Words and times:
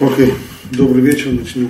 Окей, 0.00 0.34
добрый 0.72 1.02
вечер, 1.02 1.30
начнем. 1.32 1.68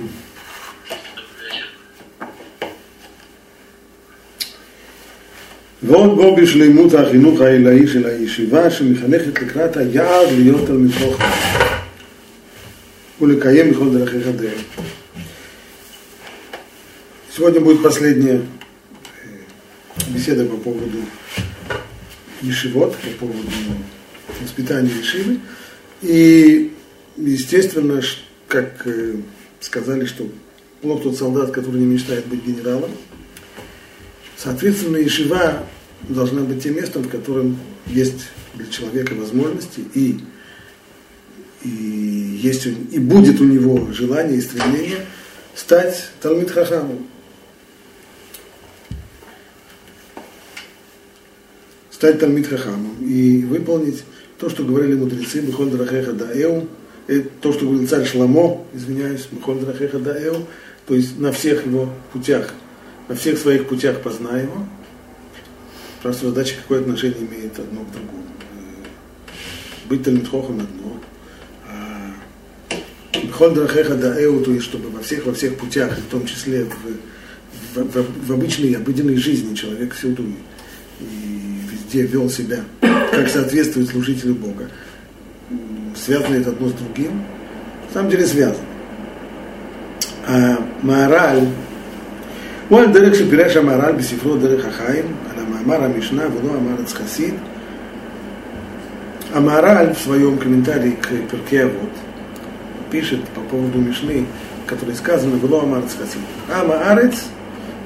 ועוד 5.83 6.15
בו 6.15 6.35
בשלימות 6.35 6.93
החינוך 6.93 7.41
העילאי 7.41 7.87
של 7.87 8.05
הישיבה 8.05 8.69
שמחנכת 8.69 9.41
לקראת 9.41 9.77
היעד 9.77 10.27
להיות 10.37 10.67
תלמיד 10.67 10.91
חוכם 10.91 11.23
ולקיים 13.21 13.71
בכל 13.71 13.97
דרכיך 13.97 14.27
דרך. 14.27 14.61
Сегодня 17.37 17.61
будет 17.61 17.83
последняя 17.83 18.41
беседа 20.07 20.43
по 20.45 20.57
поводу 20.57 20.97
Ешивот, 22.41 22.95
по 22.95 23.25
поводу 23.25 23.47
воспитания 24.41 24.89
Ешивы. 24.89 25.37
И, 26.01 26.71
естественно, 27.16 28.00
как 28.48 28.86
э, 28.86 29.16
сказали, 29.60 30.04
что 30.06 30.28
плох 30.80 31.02
тот 31.02 31.16
солдат, 31.16 31.50
который 31.50 31.80
не 31.80 31.86
мечтает 31.86 32.26
быть 32.26 32.44
генералом. 32.44 32.90
Соответственно, 34.36 34.96
Ешива 34.96 35.64
должна 36.08 36.42
быть 36.42 36.62
тем 36.62 36.76
местом, 36.76 37.02
в 37.02 37.08
котором 37.08 37.58
есть 37.86 38.28
для 38.54 38.66
человека 38.66 39.14
возможности 39.14 39.84
и, 39.94 40.18
и, 41.62 41.68
есть, 42.42 42.66
и 42.66 42.98
будет 42.98 43.40
у 43.40 43.44
него 43.44 43.92
желание 43.92 44.38
и 44.38 44.40
стремление 44.40 45.06
стать 45.54 46.10
Талмит 46.20 46.50
Хахамом. 46.50 47.06
Стать 51.90 52.18
Талмит 52.18 52.48
Хахамом 52.48 52.96
и 53.00 53.44
выполнить 53.44 54.02
то, 54.38 54.50
что 54.50 54.64
говорили 54.64 54.94
мудрецы, 54.94 55.40
Бехоль 55.40 55.70
Драхеха 55.70 56.12
Даэу, 56.12 56.68
то, 57.40 57.52
что 57.52 57.66
говорил 57.66 57.88
царь 57.88 58.06
Шламо, 58.06 58.64
извиняюсь, 58.72 59.28
Драхеха 59.30 59.98
Даэу, 59.98 60.46
то 60.86 60.94
есть 60.94 61.18
на 61.18 61.32
всех 61.32 61.66
его 61.66 61.88
путях, 62.12 62.54
на 63.08 63.14
всех 63.14 63.38
своих 63.38 63.66
путях 63.68 64.00
познай 64.00 64.42
его. 64.42 64.66
Просто 66.02 66.28
задача, 66.28 66.56
какое 66.60 66.80
отношение 66.80 67.20
имеет 67.20 67.58
одно 67.58 67.80
к 67.80 67.92
другому. 67.92 68.24
Быть 69.88 70.02
Талмитхохом 70.04 70.60
одно, 70.60 71.00
а 71.68 73.50
Драхеха 73.50 73.94
Даэу, 73.94 74.42
то 74.44 74.52
есть 74.52 74.64
чтобы 74.64 74.90
во 74.90 75.00
всех, 75.00 75.26
во 75.26 75.34
всех 75.34 75.56
путях, 75.56 75.96
в 75.98 76.10
том 76.10 76.26
числе 76.26 76.64
в, 76.64 77.78
в, 77.78 77.84
в, 77.84 78.26
в 78.26 78.32
обычной, 78.32 78.72
обыденной 78.74 79.16
жизни 79.16 79.54
человек 79.54 79.94
всюду 79.94 80.24
и 81.00 81.04
везде 81.70 82.02
вел 82.02 82.30
себя 82.30 82.64
как 83.12 83.28
соответствует 83.28 83.88
служителю 83.88 84.34
Бога 84.34 84.70
связано 86.04 86.34
это 86.34 86.50
одно 86.50 86.68
с 86.68 86.72
другим? 86.72 87.22
На 87.88 87.94
самом 87.94 88.10
деле 88.10 88.26
связано. 88.26 88.66
А 90.26 90.58
мораль, 90.82 91.48
он 92.70 92.92
дырых 92.92 93.14
шапиреш 93.14 93.54
мораль, 93.62 93.96
бисифро 93.96 94.34
дырых 94.34 94.64
Ахаим, 94.66 95.16
она 95.32 95.46
Маамара 95.46 95.88
Мишна, 95.88 96.24
вно 96.28 96.54
Амарец 96.54 96.94
А 99.34 99.40
мораль 99.40 99.94
в 99.94 99.98
своем 99.98 100.38
комментарии 100.38 100.92
к 100.92 101.08
Перке 101.30 101.66
вот 101.66 101.90
пишет 102.90 103.20
по 103.30 103.40
поводу 103.40 103.78
Мишны, 103.78 104.26
который 104.66 104.94
сказано 104.94 105.36
«Вло 105.36 105.62
Амарец 105.62 105.96
Хасид». 105.98 106.20
А 106.50 106.92
Арец, 106.92 107.24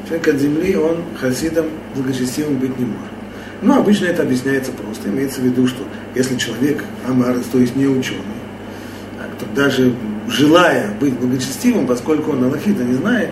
человек 0.07 0.29
от 0.29 0.37
земли, 0.37 0.77
он 0.77 0.99
хасидом 1.19 1.67
благочестивым 1.95 2.57
быть 2.59 2.79
не 2.79 2.85
может. 2.85 3.17
Ну 3.63 3.79
обычно 3.79 4.07
это 4.07 4.23
объясняется 4.23 4.73
просто. 4.73 5.09
Имеется 5.09 5.41
в 5.41 5.45
виду, 5.45 5.67
что 5.67 5.83
если 6.16 6.38
человек 6.38 6.84
амарец, 7.08 7.46
то 7.52 7.60
есть 7.60 7.76
не 7.76 7.88
ученый, 7.88 8.22
то 9.40 9.46
даже 9.56 9.94
желая 10.28 10.92
быть 11.00 11.14
благочестивым, 11.14 11.88
поскольку 11.88 12.32
он 12.32 12.44
Аллахита 12.44 12.84
не 12.84 12.94
знает, 12.94 13.30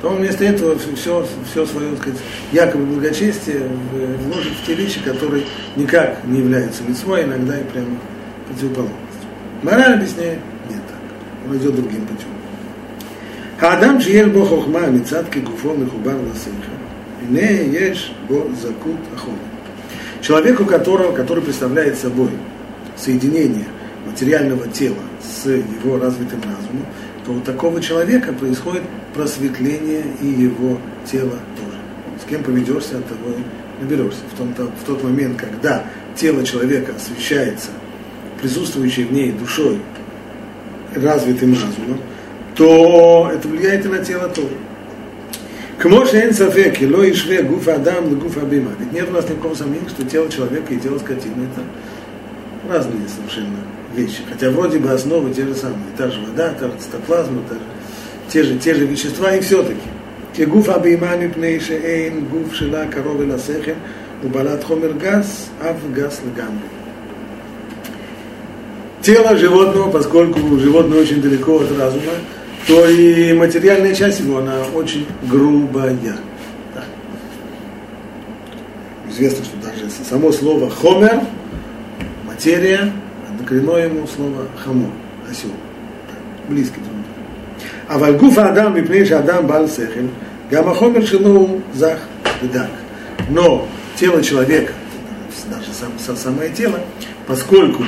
то 0.00 0.08
он 0.08 0.16
вместо 0.16 0.44
этого 0.44 0.78
все, 0.78 1.26
все 1.50 1.66
свое, 1.66 1.90
так 1.90 1.98
сказать, 2.00 2.20
якобы 2.52 2.84
благочестие 2.86 3.62
вложит 4.24 4.52
в 4.52 4.66
те 4.66 4.74
вещи, 4.74 5.00
которые 5.02 5.44
никак 5.76 6.24
не 6.24 6.38
являются 6.38 6.82
лицом, 6.88 7.20
иногда 7.20 7.58
и 7.58 7.64
прямо 7.64 7.96
противоположностью. 8.48 9.00
Мораль 9.62 9.94
объясняет, 9.94 10.38
нет 10.70 10.80
так. 10.88 11.50
Он 11.50 11.56
идет 11.56 11.74
другим 11.74 12.06
путем. 12.06 12.28
האדם 13.60 14.00
שיהיה 14.00 14.28
בו 14.28 14.46
חוכמה 14.46 14.90
מצד 14.90 15.22
כגופו 15.30 15.74
מחובר 15.76 16.16
לשכל, 16.32 16.50
הנה 17.28 17.50
יש 17.72 18.14
בו 18.26 18.44
זכות 18.54 18.96
החומר. 19.14 19.36
Человеку, 20.25 20.65
которого, 20.65 21.11
который 21.11 21.43
представляет 21.43 21.99
собой 21.99 22.31
соединение 22.95 23.65
материального 24.07 24.67
тела 24.67 24.97
с 25.21 25.47
его 25.47 25.99
развитым 25.99 26.41
разумом, 26.41 26.87
то 27.23 27.31
у 27.31 27.39
такого 27.41 27.79
человека 27.79 28.33
происходит 28.33 28.81
просветление 29.13 30.01
и 30.23 30.25
его 30.25 30.79
тела 31.05 31.37
тоже. 31.57 31.77
С 32.23 32.27
кем 32.27 32.43
поведешься, 32.43 32.97
от 32.97 33.07
того 33.07 33.29
и 33.37 33.83
наберешься. 33.83 34.21
В, 34.33 34.37
том, 34.37 34.51
в 34.55 34.87
тот 34.87 35.03
момент, 35.03 35.39
когда 35.39 35.83
тело 36.15 36.43
человека 36.43 36.93
освещается 36.95 37.69
присутствующей 38.41 39.03
в 39.03 39.11
ней 39.11 39.31
душой, 39.31 39.79
развитым 40.95 41.53
разумом, 41.53 41.99
то 42.55 43.29
это 43.31 43.47
влияет 43.47 43.85
и 43.85 43.89
на 43.89 43.99
тело 43.99 44.27
тоже. 44.29 44.57
כמו 45.78 46.06
שאין 46.06 46.32
ספק, 46.32 46.70
כי 46.74 46.86
לא 46.86 47.04
ישווה 47.04 47.42
גוף 47.42 47.68
האדם 47.68 48.02
לגוף 48.12 48.38
הבימה. 48.38 48.70
Ведь 48.78 48.92
нет 48.92 49.08
у 49.08 49.12
нас 49.12 49.28
никакого 49.28 49.54
сомнения, 49.54 49.88
что 49.88 50.04
тело 50.04 50.28
человека 50.28 50.74
и 50.74 50.78
тело 50.78 50.98
скотины 50.98 51.48
это 51.48 51.62
разные 52.72 53.08
совершенно 53.08 53.60
вещи. 53.94 54.22
Хотя 54.30 54.50
вроде 54.50 54.78
бы 54.78 54.90
основы 54.90 55.30
те 55.30 55.46
же 55.46 55.54
самые. 55.54 55.90
Та 55.96 56.10
же 56.10 56.20
вода, 56.20 56.54
та 56.58 56.66
же 56.66 56.74
цитоплазма, 56.78 57.42
та 57.48 57.54
же, 57.54 57.60
те, 58.28 58.42
же, 58.42 58.58
те 58.58 58.74
же 58.74 58.84
вещества, 58.86 59.34
и 59.34 59.40
все-таки. 59.40 59.88
כגוף 60.34 60.68
הבהמה 60.68 61.16
מפני 61.16 61.60
שאין 61.60 62.24
גוף 62.30 62.54
שלה 62.54 62.86
קרוב 62.86 63.20
אל 63.20 63.30
השכל 63.30 63.72
ובעלת 64.24 64.64
חומר 64.64 64.92
גס, 64.98 65.50
אף 65.60 65.76
גס 65.92 66.20
לגמרי. 66.26 66.68
Тело 69.02 69.34
животного, 69.34 69.90
поскольку 69.90 70.58
животное 70.58 71.00
очень 71.00 71.22
далеко 71.22 71.60
от 71.60 71.70
разума, 71.78 72.12
то 72.67 72.87
и 72.87 73.33
материальная 73.33 73.93
часть 73.93 74.19
его, 74.21 74.39
она 74.39 74.63
очень 74.73 75.05
грубая. 75.23 75.95
Да. 76.73 76.83
Известно, 79.09 79.45
что 79.45 79.57
даже 79.57 79.89
само 79.89 80.31
слово 80.31 80.69
хомер, 80.69 81.21
материя, 82.25 82.91
однокоренное 83.29 83.87
ему 83.87 84.07
слово 84.07 84.47
хамо, 84.63 84.89
осел. 85.29 85.51
Близкий 86.49 86.79
друг. 86.79 86.95
А 87.87 87.99
вальгуфа 87.99 88.49
адам, 88.49 88.75
мипней 88.75 89.03
адам 89.13 89.45
бал 89.45 89.67
сехель, 89.67 90.09
гамма 90.49 90.73
хомер 90.73 91.05
шелу 91.05 91.61
зах 91.73 91.99
дак. 92.41 92.69
Но 93.29 93.67
тело 93.95 94.23
человека, 94.23 94.73
даже 95.49 95.67
сам, 95.73 96.17
самое 96.17 96.49
тело, 96.49 96.79
поскольку 97.27 97.83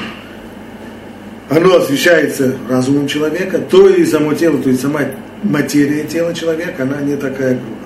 оно 1.50 1.78
освещается 1.78 2.56
разумом 2.70 3.08
человека, 3.08 3.60
то 3.60 3.90
и 3.90 4.06
само 4.06 4.34
тело, 4.34 4.62
то 4.62 4.70
есть 4.70 4.82
сама 4.82 5.02
материя 5.44 6.04
тела 6.04 6.34
человека, 6.34 6.84
она 6.84 7.02
не 7.02 7.16
такая 7.16 7.56
грубая. 7.56 7.78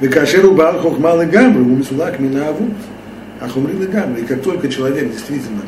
Векашеру 0.00 0.52
бал 0.52 0.78
хохмал 0.80 1.22
и 1.22 1.26
гамры, 1.26 1.62
умисулак 1.62 2.18
минавут, 2.18 2.72
а 3.40 3.48
хумрил 3.48 3.82
и. 3.82 4.20
И 4.20 4.26
как 4.26 4.42
только 4.42 4.68
человек 4.68 5.10
действительно, 5.10 5.62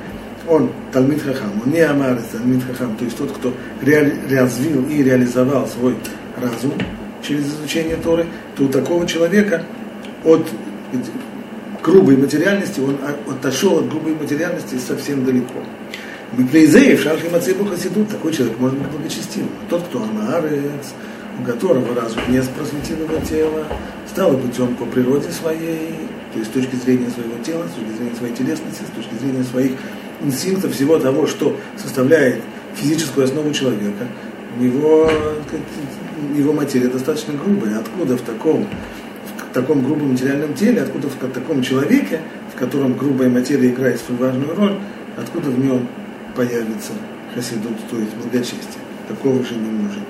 он 0.49 0.71
Талмит 0.93 1.23
Хахам, 1.23 1.63
он 1.65 1.73
не 1.73 1.81
Амарец, 1.81 2.25
Талмит 2.33 2.63
Хахам, 2.65 2.97
то 2.97 3.05
есть 3.05 3.17
тот, 3.17 3.33
кто 3.33 3.53
реали, 3.83 4.15
развил 4.31 4.87
и 4.89 5.03
реализовал 5.03 5.67
свой 5.67 5.97
разум 6.41 6.75
через 7.23 7.47
изучение 7.47 7.97
Торы, 7.97 8.27
то 8.57 8.65
у 8.65 8.69
такого 8.69 9.07
человека 9.07 9.63
от 10.25 10.47
грубой 11.83 12.17
материальности, 12.17 12.81
он 12.81 12.99
отошел 13.31 13.79
от 13.79 13.89
грубой 13.89 14.15
материальности 14.15 14.77
совсем 14.77 15.25
далеко. 15.25 15.61
Мипнейзеев, 16.37 17.01
Шархи 17.01 17.29
Мацебу 17.29 17.65
Хасидут, 17.65 18.11
такой 18.11 18.31
человек 18.31 18.59
может 18.59 18.79
быть 18.79 18.89
благочестивым. 18.91 19.49
Тот, 19.71 19.83
кто 19.85 20.03
Амаарец, 20.03 20.93
у 21.41 21.45
которого 21.45 21.95
разум 21.95 22.21
не 22.29 22.43
просветил 22.43 23.05
его 23.05 23.25
тело, 23.27 23.65
стал 24.07 24.37
путем 24.37 24.75
по 24.75 24.85
природе 24.85 25.31
своей, 25.31 25.95
то 26.35 26.39
есть 26.39 26.51
с 26.51 26.53
точки 26.53 26.77
зрения 26.77 27.09
своего 27.09 27.43
тела, 27.43 27.65
с 27.67 27.75
точки 27.75 27.97
зрения 27.97 28.15
своей 28.17 28.35
телесности, 28.35 28.83
с 28.83 28.95
точки 28.95 29.15
зрения 29.19 29.45
своих 29.45 29.73
инстинктов, 30.23 30.75
всего 30.75 30.99
того, 30.99 31.27
что 31.27 31.57
составляет 31.83 32.43
физическую 32.75 33.25
основу 33.25 33.51
человека, 33.53 34.07
у 34.59 34.63
него, 34.63 35.11
его 36.37 36.53
материя 36.53 36.89
достаточно 36.89 37.33
грубая. 37.33 37.79
Откуда 37.79 38.19
в 38.19 38.23
таком, 38.23 38.67
в 39.51 39.55
таком 39.55 39.83
грубом 39.83 40.13
материальном 40.13 40.53
теле, 40.53 40.83
откуда 40.83 41.09
в 41.09 41.15
таком 41.33 41.63
человеке, 41.63 42.21
в 42.55 42.59
котором 42.59 42.95
грубая 42.95 43.31
материя 43.31 43.71
играет 43.71 44.01
свою 44.01 44.21
важную 44.21 44.55
роль, 44.55 44.79
откуда 45.17 45.49
в 45.49 45.59
нем 45.59 45.89
появится 46.37 46.93
хасидут, 47.35 47.77
то 47.91 47.97
есть 47.99 48.15
благочестие. 48.15 48.83
Такого 49.09 49.43
же 49.45 49.55
не 49.55 49.71
может 49.71 50.03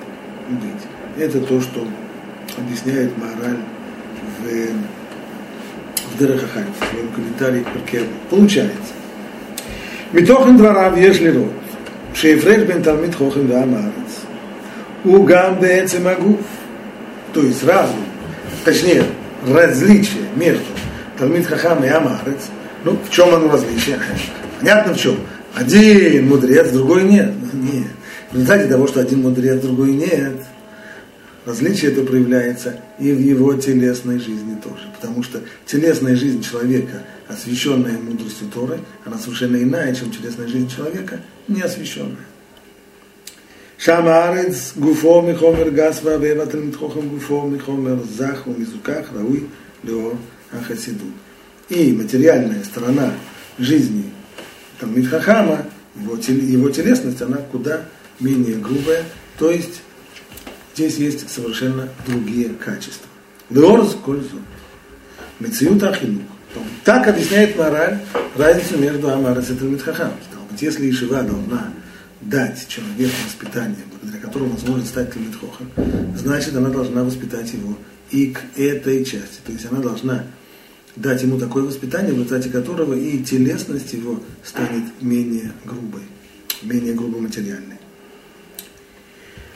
быть. 0.49 0.82
Это 1.19 1.40
то, 1.40 1.61
что 1.61 1.87
объясняет 2.56 3.12
мораль 3.19 3.58
в, 4.38 4.44
в 6.14 6.19
Дерахахаль, 6.19 6.64
в 6.78 6.90
своем 6.90 7.08
комментарии 7.08 7.61
к 7.61 7.73
Паркеру. 7.73 8.06
Получается. 8.31 8.93
Митохен 10.12 10.56
дворав 10.56 10.96
еш 10.96 11.20
лирот, 11.20 11.52
шейфреш 12.14 12.62
бен 12.62 12.82
талмит 12.82 13.14
хохен 13.14 13.49
ваамарец, 13.49 14.23
угам 15.05 15.58
бецем 15.61 16.06
агуф, 16.06 16.40
то 17.34 17.43
есть 17.43 17.64
разум, 17.64 18.05
точнее, 18.64 19.05
различие 19.46 20.23
между 20.37 20.64
талмит 21.19 21.46
хахам 21.46 21.84
и 21.84 21.88
амарец, 21.88 22.49
ну, 22.84 22.96
в 22.96 23.11
чем 23.11 23.34
оно 23.34 23.50
различие? 23.50 23.99
Понятно 24.61 24.94
в 24.94 24.99
чем? 24.99 25.17
Один 25.56 26.29
мудрец, 26.29 26.70
другой 26.70 27.05
нет. 27.05 27.32
Нет. 27.55 27.88
В 28.31 28.35
результате 28.35 28.69
того, 28.69 28.87
что 28.87 29.00
один 29.00 29.23
мудрец, 29.23 29.58
другой 29.62 29.93
нет, 29.93 30.37
различие 31.47 31.93
это 31.93 32.03
проявляется 32.03 32.79
и 32.99 33.11
в 33.11 33.19
его 33.19 33.55
телесной 33.55 34.19
жизни 34.19 34.55
тоже. 34.62 34.93
Потому 34.94 35.23
что 35.23 35.41
телесная 35.64 36.14
жизнь 36.14 36.43
человека, 36.43 37.05
освященная 37.26 37.97
мудростью 37.97 38.49
Торы, 38.53 38.81
она 39.06 39.17
совершенно 39.17 39.56
иная, 39.56 39.94
чем 39.94 40.11
телесная 40.11 40.47
жизнь 40.47 40.69
человека, 40.69 41.20
не 41.49 41.62
освященная. 41.62 42.26
Шамарец, 43.79 44.73
гуфо, 44.76 45.23
михомер, 45.23 45.70
гасва, 45.70 46.19
вева, 46.19 46.44
тальмитхохам, 46.44 47.09
гуфо, 47.09 47.49
михомер, 47.49 48.00
заху, 48.14 48.50
мизуках, 48.50 49.06
рауи, 49.14 49.47
лео, 49.82 50.19
ахасиду. 50.52 51.06
И 51.70 51.93
материальная 51.93 52.62
сторона 52.62 53.14
жизни 53.59 54.12
Талмит 54.78 55.08
Хахама, 55.08 55.64
его, 55.94 56.17
его 56.17 56.70
телесность, 56.70 57.23
она 57.23 57.38
куда 57.38 57.82
менее 58.20 58.56
грубая, 58.56 59.05
то 59.38 59.50
есть 59.50 59.82
здесь 60.75 60.96
есть 60.96 61.31
совершенно 61.31 61.88
другие 62.06 62.50
качества. 62.50 63.08
Леорз 63.50 63.96
кользу. 64.05 64.40
Мециют 65.38 65.82
Ахинук. 65.82 66.23
Так 66.84 67.06
объясняет 67.08 67.56
мораль 67.56 67.99
разницу 68.37 68.78
между 68.78 69.11
Амарас 69.11 69.50
и 69.50 69.55
Талмит 69.55 69.82
Хахам. 69.82 70.12
Если 70.58 70.90
Ишива 70.90 71.23
должна 71.23 71.70
дать 72.23 72.67
человеку 72.69 73.14
воспитание, 73.26 73.76
благодаря 73.90 74.23
которому 74.23 74.52
он 74.52 74.58
сможет 74.58 74.87
стать 74.87 75.12
Талмитхохом, 75.12 75.70
значит, 76.17 76.56
она 76.56 76.70
должна 76.70 77.05
воспитать 77.05 77.52
его 77.52 77.76
и 78.11 78.32
к 78.32 78.40
этой 78.56 79.05
части. 79.05 79.40
То 79.44 79.52
есть 79.52 79.67
она 79.70 79.81
должна 79.81 80.25
дать 80.95 81.21
ему 81.21 81.39
такое 81.39 81.63
воспитание, 81.63 82.12
в 82.12 82.15
результате 82.15 82.50
которого 82.50 82.94
и 82.94 83.24
телесность 83.24 83.94
его 83.94 84.21
станет 84.44 84.83
менее 85.01 85.51
грубой, 85.65 86.01
менее 86.63 86.94
грубо 86.94 87.19
материальной. 87.19 87.77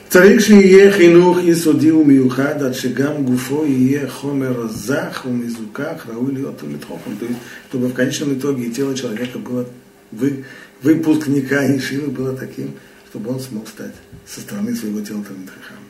צריך 0.08 0.40
שיהיה 0.40 0.92
חינוך 0.92 1.38
יסודי 1.44 1.90
ומיוחד 1.90 2.62
עד 2.62 2.72
שגם 2.72 3.24
גופו 3.24 3.66
יהיה 3.66 4.10
חומר 4.10 4.68
זך 4.68 5.26
ומזוכח, 5.28 6.06
ראוי 6.08 6.32
להיות 6.32 6.58
תלמיד 6.58 6.84
חוכם. 6.84 7.10
То 7.20 7.26
есть, 7.26 7.38
чтобы 7.68 7.88
в 7.88 7.92
конечном 7.92 8.38
итоге 8.38 8.70
тело 8.70 8.94
человека 8.94 9.38
было 9.38 9.66
вы, 10.12 10.44
выпускника 10.82 11.66
Ишивы 11.76 12.10
было 12.10 12.36
таким, 12.36 12.72
чтобы 13.10 13.30
он 13.30 13.40
смог 13.40 13.68
стать 13.68 13.94
со 14.26 14.40
стороны 14.40 14.74
своего 14.74 15.00
тела 15.00 15.22
Талмит 15.24 15.50
Хахам. 15.50 15.82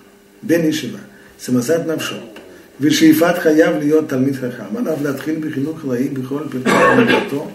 Бен 0.42 0.68
Ишива, 0.70 1.00
Самасад 1.38 1.86
Навшо, 1.86 2.16
ושאיפת 2.80 3.38
חייב 3.38 3.76
להיות 3.78 4.08
תלמיד 4.08 4.34
חכם, 4.34 4.76
עליו 4.76 4.96
להתחיל 5.02 5.48
בחינוך 5.48 5.80
חלאי 5.80 6.08
בכל 6.08 6.42
פרטי 6.50 6.70
עבודתו, 6.70 7.50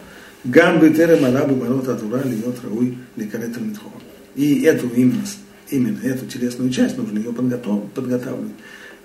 גם 0.51 0.79
בטרם 0.79 1.23
עלה 1.23 1.45
במעלות 1.45 1.87
התורה 1.87 2.19
להיות 2.25 2.55
ראוי 2.63 2.91
להיקרא 3.17 3.45
תלמיד 3.53 3.77
חכם. 3.77 4.11
И 4.35 4.61
эту 4.63 4.87
именно, 4.87 5.23
именно 5.69 5.99
эту 6.03 6.25
телесную 6.25 6.71
часть 6.71 6.97
нужно 6.97 7.17
ее 7.19 7.33
подготавливать. 7.33 8.53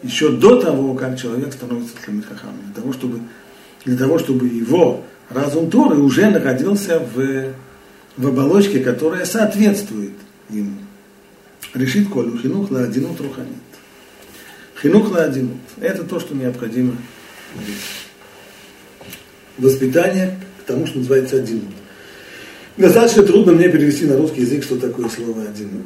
Еще 0.02 0.30
до 0.30 0.60
того, 0.60 0.94
как 0.94 1.18
человек 1.18 1.52
становится 1.52 1.94
Талмит 2.04 2.26
Хахамом, 2.26 2.60
для 2.66 2.74
того, 2.74 2.92
чтобы, 2.92 3.20
для 3.84 3.96
того, 3.96 4.18
чтобы 4.18 4.46
его 4.46 5.04
разум 5.30 5.70
Торы 5.70 5.96
уже 5.96 6.28
находился 6.30 7.00
в, 7.00 7.52
в 8.16 8.26
оболочке, 8.26 8.80
которая 8.80 9.24
соответствует 9.24 10.12
ему. 10.50 10.76
Решит 11.74 12.08
колю 12.08 12.38
хинух 12.38 12.70
ладинут 12.70 13.20
руханит. 13.20 13.56
Хинух 14.81 15.11
ладинут. 15.11 15.57
Это 15.79 16.03
то, 16.03 16.19
что 16.19 16.33
необходимо. 16.33 16.95
Воспитание 19.57 20.39
к 20.59 20.63
тому, 20.63 20.87
что 20.87 20.99
называется 20.99 21.37
одинут. 21.37 21.73
Достаточно 22.77 23.23
трудно 23.23 23.51
мне 23.53 23.69
перевести 23.69 24.05
на 24.05 24.17
русский 24.17 24.41
язык, 24.41 24.63
что 24.63 24.77
такое 24.79 25.07
слово 25.09 25.43
одинут. 25.43 25.85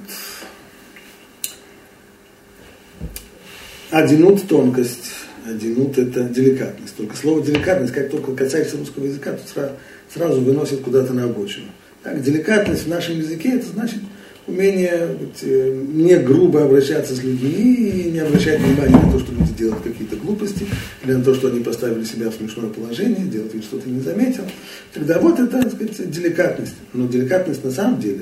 Одинут– 3.91 4.47
тонкость, 4.47 5.11
Одинут– 5.45 5.97
это 5.99 6.23
деликатность. 6.23 6.95
Только 6.95 7.15
слово 7.15 7.43
деликатность, 7.43 7.93
как 7.93 8.09
только 8.09 8.33
касается 8.33 8.77
русского 8.77 9.05
языка, 9.05 9.33
то 9.33 9.47
сразу, 9.47 9.73
сразу 10.11 10.41
выносит 10.41 10.81
куда-то 10.81 11.13
на 11.13 11.25
обочину. 11.25 11.67
Так, 12.01 12.21
деликатность 12.21 12.85
в 12.85 12.89
нашем 12.89 13.19
языке– 13.19 13.49
это 13.55 13.67
значит 13.67 13.99
умение 14.47 15.07
быть, 15.19 15.39
э, 15.41 15.83
не 15.93 16.15
грубо 16.17 16.63
обращаться 16.63 17.15
с 17.15 17.23
людьми 17.23 17.49
и 17.49 18.11
не 18.11 18.19
обращать 18.19 18.59
внимания 18.59 18.95
на 18.95 19.11
то, 19.11 19.19
что 19.19 19.31
люди 19.31 19.53
делают 19.53 19.83
какие-то 19.83 20.15
глупости, 20.17 20.67
или 21.03 21.13
на 21.13 21.23
то, 21.23 21.33
что 21.33 21.47
они 21.47 21.61
поставили 21.61 22.03
себя 22.03 22.29
в 22.29 22.35
смешное 22.35 22.69
положение, 22.69 23.25
делать 23.25 23.53
вид, 23.53 23.63
что 23.63 23.79
ты 23.79 23.89
не 23.89 24.01
заметил. 24.01 24.43
Тогда 24.93 25.19
вот 25.19 25.39
это, 25.39 25.61
так 25.61 25.73
сказать, 25.73 26.11
деликатность. 26.11 26.75
Но 26.93 27.07
деликатность 27.07 27.63
на 27.63 27.71
самом 27.71 27.99
деле, 27.99 28.21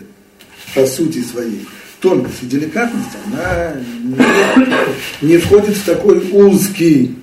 по 0.74 0.86
сути 0.86 1.22
своей, 1.22 1.66
тонкость 2.00 2.44
и 2.44 2.46
деликатность, 2.46 3.18
она 3.26 3.76
не, 5.22 5.28
не 5.28 5.38
входит 5.38 5.76
в 5.76 5.86
такой 5.86 6.20
узкий 6.32 7.18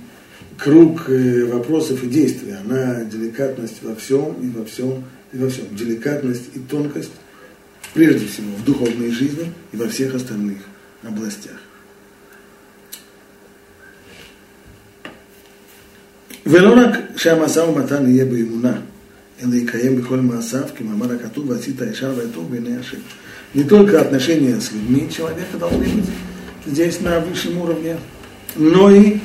круг 0.59 1.09
э, 1.09 1.47
вопросов 1.47 2.03
и 2.05 2.07
действий. 2.07 2.55
Она 2.65 3.05
деликатность 3.05 3.83
во 3.83 3.95
всем 3.95 4.35
и 4.43 4.49
во 4.51 4.65
всем 4.67 5.05
и 5.33 5.39
во 5.39 5.49
всем. 5.49 5.65
Деликатность 5.73 6.51
и 6.55 6.59
тонкость 6.59 7.13
прежде 7.94 8.28
всего 8.28 8.56
в 8.56 8.64
духовной 8.64 9.12
жизни 9.12 9.52
и 9.72 9.78
во 9.78 9.88
всех 9.88 10.16
остальных 10.16 10.60
областях. 11.04 11.58
ולא 16.46 16.74
רק 16.74 17.00
שהמשא 17.16 17.60
ומתן 17.60 18.10
יהיה 18.10 18.26
באמונה, 18.26 18.74
אלא 19.44 19.56
יקיים 19.56 20.02
בכל 20.02 20.18
מעשיו, 20.18 20.64
כמאמר 20.76 21.12
הכתוב, 21.12 21.50
ועשית 21.50 21.82
ישר 21.92 22.14
והטוב 22.18 22.52
בעיני 22.52 22.78
השם. 22.78 22.98
Не 23.56 23.64
только 23.64 24.02
отношения 24.02 24.60
с 24.60 24.74
людьми 24.74 25.10
человека 25.10 25.58
должны 25.58 25.86
быть 25.86 26.10
здесь 26.66 27.00
на 27.00 27.22
высшем 27.22 27.58
уровне, 27.58 27.98
но 28.58 28.92
и 28.92 29.20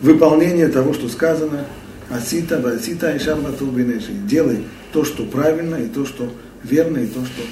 выполнение 0.00 0.68
того, 0.68 0.94
что 0.94 1.10
сказано, 1.10 1.66
асита, 2.08 2.58
васита, 2.58 3.08
айшар, 3.08 3.36
ватул, 3.36 3.70
Делай 4.26 4.64
то, 4.92 5.04
что 5.04 5.24
правильно, 5.24 5.76
и 5.76 5.88
то, 5.88 6.06
что 6.06 6.32
верно, 6.64 6.98
и 6.98 7.06
то, 7.06 7.22
что 7.26 7.42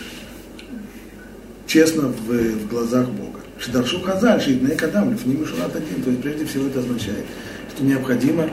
честно 1.74 2.10
в, 2.10 2.30
в 2.30 2.68
глазах 2.70 3.08
Бога. 3.10 3.40
Шидаршу 3.58 4.00
Хазаль, 4.02 4.40
Шидней 4.40 4.76
Кадам, 4.76 5.12
Лифним 5.12 5.44
Шурат 5.44 5.76
один. 5.76 6.04
То 6.04 6.12
есть 6.12 6.22
прежде 6.22 6.46
всего 6.46 6.68
это 6.68 6.80
означает, 6.80 7.26
что 7.74 7.84
необходимо 7.84 8.48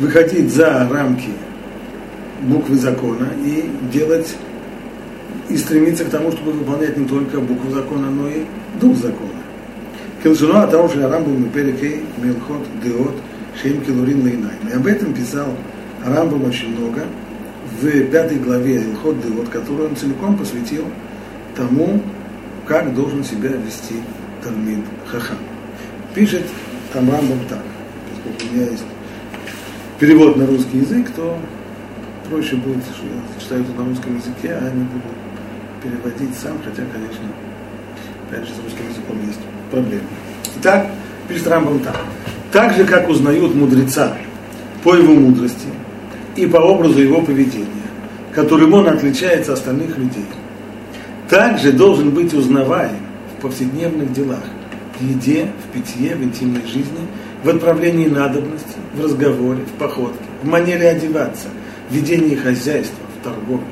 выходить 0.00 0.50
за 0.50 0.88
рамки 0.90 1.28
буквы 2.42 2.76
закона 2.76 3.28
и 3.44 3.70
делать 3.92 4.34
и 5.50 5.58
стремиться 5.58 6.06
к 6.06 6.10
тому, 6.10 6.32
чтобы 6.32 6.52
выполнять 6.52 6.96
не 6.96 7.06
только 7.06 7.38
букву 7.38 7.70
закона, 7.70 8.10
но 8.10 8.28
и 8.28 8.44
дух 8.80 8.96
закона. 8.96 9.42
Килжуно 10.22 10.62
от 10.62 10.70
того, 10.70 10.88
что 10.88 11.06
Рамбам 11.06 11.50
Перекей 11.50 12.00
Мелхот 12.16 12.66
Деот 12.82 13.14
Шейм 13.60 13.82
Килурин 13.82 14.24
Лейнайм. 14.24 14.68
И 14.70 14.72
об 14.72 14.86
этом 14.86 15.12
писал 15.12 15.48
Рамбам 16.02 16.44
очень 16.44 16.74
много 16.74 17.02
в 17.82 18.04
пятой 18.10 18.38
главе 18.38 18.76
Илхот 18.76 19.20
Деот, 19.20 19.50
которую 19.50 19.90
он 19.90 19.96
целиком 19.96 20.38
посвятил 20.38 20.86
тому, 21.54 22.00
как 22.66 22.94
должен 22.94 23.24
себя 23.24 23.50
вести 23.50 23.96
Талмид 24.42 24.84
Хахам. 25.06 25.38
Пишет 26.14 26.44
там 26.92 27.08
так, 27.08 27.62
поскольку 28.10 28.52
у 28.52 28.56
меня 28.56 28.70
есть 28.70 28.84
перевод 29.98 30.36
на 30.36 30.46
русский 30.46 30.78
язык, 30.78 31.10
то 31.14 31.38
проще 32.28 32.56
будет, 32.56 32.82
что 32.84 33.06
я 33.06 33.40
читаю 33.40 33.62
это 33.62 33.72
на 33.72 33.88
русском 33.88 34.16
языке, 34.16 34.56
а 34.60 34.70
не 34.70 34.84
буду 34.84 35.08
переводить 35.82 36.36
сам, 36.38 36.58
хотя, 36.64 36.82
конечно, 36.92 37.24
опять 38.28 38.48
же, 38.48 38.54
с 38.54 38.64
русским 38.64 38.88
языком 38.88 39.18
есть 39.26 39.40
проблемы. 39.70 40.04
Итак, 40.58 40.86
пишет 41.28 41.48
Рамбам 41.48 41.80
так. 41.80 41.96
Так 42.52 42.74
же, 42.74 42.84
как 42.84 43.08
узнают 43.08 43.54
мудреца 43.54 44.16
по 44.82 44.94
его 44.94 45.14
мудрости 45.14 45.66
и 46.36 46.46
по 46.46 46.58
образу 46.58 47.00
его 47.00 47.20
поведения, 47.20 47.66
которым 48.32 48.72
он 48.74 48.88
отличается 48.88 49.52
от 49.52 49.58
остальных 49.58 49.98
людей, 49.98 50.26
также 51.34 51.72
должен 51.72 52.10
быть 52.10 52.32
узнаваем 52.32 52.94
в 53.36 53.42
повседневных 53.42 54.12
делах, 54.12 54.44
в 55.00 55.02
еде, 55.02 55.50
в 55.64 55.74
питье, 55.74 56.14
в 56.14 56.22
интимной 56.22 56.64
жизни, 56.64 57.08
в 57.42 57.48
отправлении 57.48 58.06
надобности, 58.06 58.76
в 58.94 59.02
разговоре, 59.02 59.64
в 59.64 59.72
походке, 59.72 60.22
в 60.44 60.46
манере 60.46 60.90
одеваться, 60.90 61.48
в 61.90 61.92
ведении 61.92 62.36
хозяйства, 62.36 63.04
в 63.20 63.24
торговле, 63.24 63.66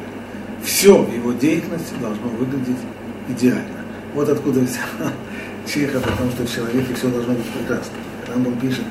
все 0.64 1.04
в 1.04 1.14
его 1.14 1.30
деятельности 1.30 1.94
должно 2.00 2.26
выглядеть 2.30 2.82
идеально. 3.28 3.84
Вот 4.12 4.28
откуда 4.28 4.58
взял 4.58 4.82
Чехов, 5.72 6.02
потому 6.02 6.32
что 6.32 6.42
в 6.44 6.52
человеке 6.52 6.92
все 6.96 7.06
должно 7.10 7.32
быть 7.32 7.46
прекрасно. 7.46 7.94
Рамбам 8.26 8.58
пишет, 8.58 8.84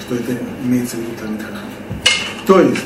что 0.00 0.16
это 0.16 0.32
имеется 0.64 0.96
в 0.96 0.98
виду 0.98 1.12
Талмит 1.20 1.40
Хахам. 1.40 1.68
То 2.48 2.60
есть, 2.62 2.82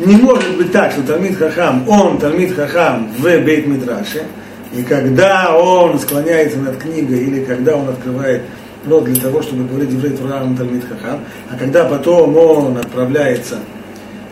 не 0.00 0.16
может 0.16 0.54
быть 0.58 0.70
так, 0.70 0.92
что 0.92 1.02
Талмит 1.02 1.38
Хахам, 1.38 1.88
он 1.88 2.18
Талмит 2.18 2.54
Хахам 2.54 3.10
в 3.16 3.22
Бейт 3.22 3.66
Мидраше, 3.66 4.26
И 4.72 4.82
когда 4.84 5.56
он 5.56 5.98
склоняется 5.98 6.58
над 6.58 6.76
книгой, 6.78 7.20
или 7.20 7.44
когда 7.44 7.76
он 7.76 7.88
открывает 7.88 8.42
рот 8.86 9.04
для 9.04 9.20
того, 9.20 9.42
чтобы 9.42 9.64
говорить 9.64 9.90
еврей 9.90 10.16
Турам 10.16 10.56
Талмит 10.56 10.84
Хахам, 10.84 11.24
а 11.50 11.56
когда 11.56 11.84
потом 11.86 12.36
он 12.36 12.78
отправляется 12.78 13.58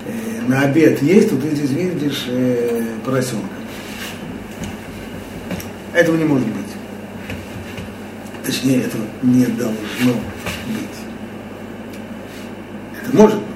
э, 0.07 0.49
на 0.49 0.63
обед 0.63 1.03
есть, 1.03 1.31
то 1.31 1.37
ты 1.37 1.49
здесь 1.55 1.71
видишь 1.71 2.27
э, 2.29 2.85
поросенка. 3.05 3.47
Этого 5.93 6.17
не 6.17 6.25
может 6.25 6.47
быть. 6.47 6.67
Точнее, 8.47 8.83
этого 8.83 9.03
не 9.23 9.45
должно 9.47 10.13
быть. 10.69 10.99
Это 13.03 13.17
может 13.17 13.39
быть. 13.39 13.47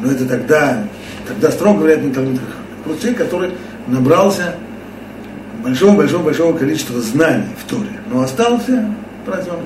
Но 0.00 0.10
это 0.10 0.26
тогда, 0.26 0.84
тогда 1.26 1.50
строго 1.50 1.78
говорят 1.78 2.02
не 2.02 2.12
Талмит 2.12 2.38
Хахам. 2.38 2.62
Просто 2.84 3.02
человек, 3.02 3.22
который 3.22 3.50
набрался 3.86 4.56
большого-большого-большого 5.62 6.56
количества 6.56 7.00
знаний 7.00 7.54
в 7.56 7.68
Торе, 7.68 8.00
но 8.10 8.22
остался 8.22 8.92
поросенком. 9.24 9.64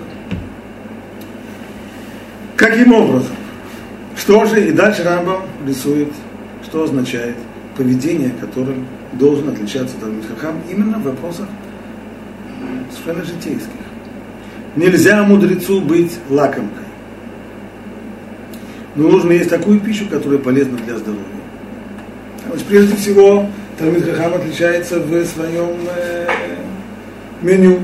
Каким 2.57 2.93
образом? 2.93 3.33
Что 4.17 4.45
же, 4.47 4.69
и 4.69 4.73
дальше 4.73 5.03
Рамбам 5.05 5.43
рисует, 5.67 6.09
что 6.65 6.85
означает 6.85 7.37
поведение, 7.77 8.31
которым 8.41 8.87
должен 9.13 9.49
отличаться 9.49 9.97
Талмит 10.01 10.25
Хахам 10.27 10.61
именно 10.71 10.99
в 10.99 11.05
вопросах 11.05 11.47
совершенно 12.91 13.25
житейских. 13.25 13.71
Нельзя 14.75 15.23
мудрецу 15.23 15.81
быть 15.81 16.19
лакомкой. 16.29 16.85
Но 18.95 19.09
нужно 19.09 19.33
есть 19.33 19.51
такую 19.51 19.81
пищу, 19.81 20.07
которая 20.11 20.39
полезна 20.39 20.79
для 20.79 20.97
здоровья. 20.97 21.25
Есть, 22.53 22.67
прежде 22.67 22.97
всего, 22.97 23.47
Талмит 23.79 24.05
Хахам 24.07 24.35
отличается 24.35 25.01
в 25.01 25.25
своем 25.27 25.77
э, 25.95 26.27
меню. 27.43 27.81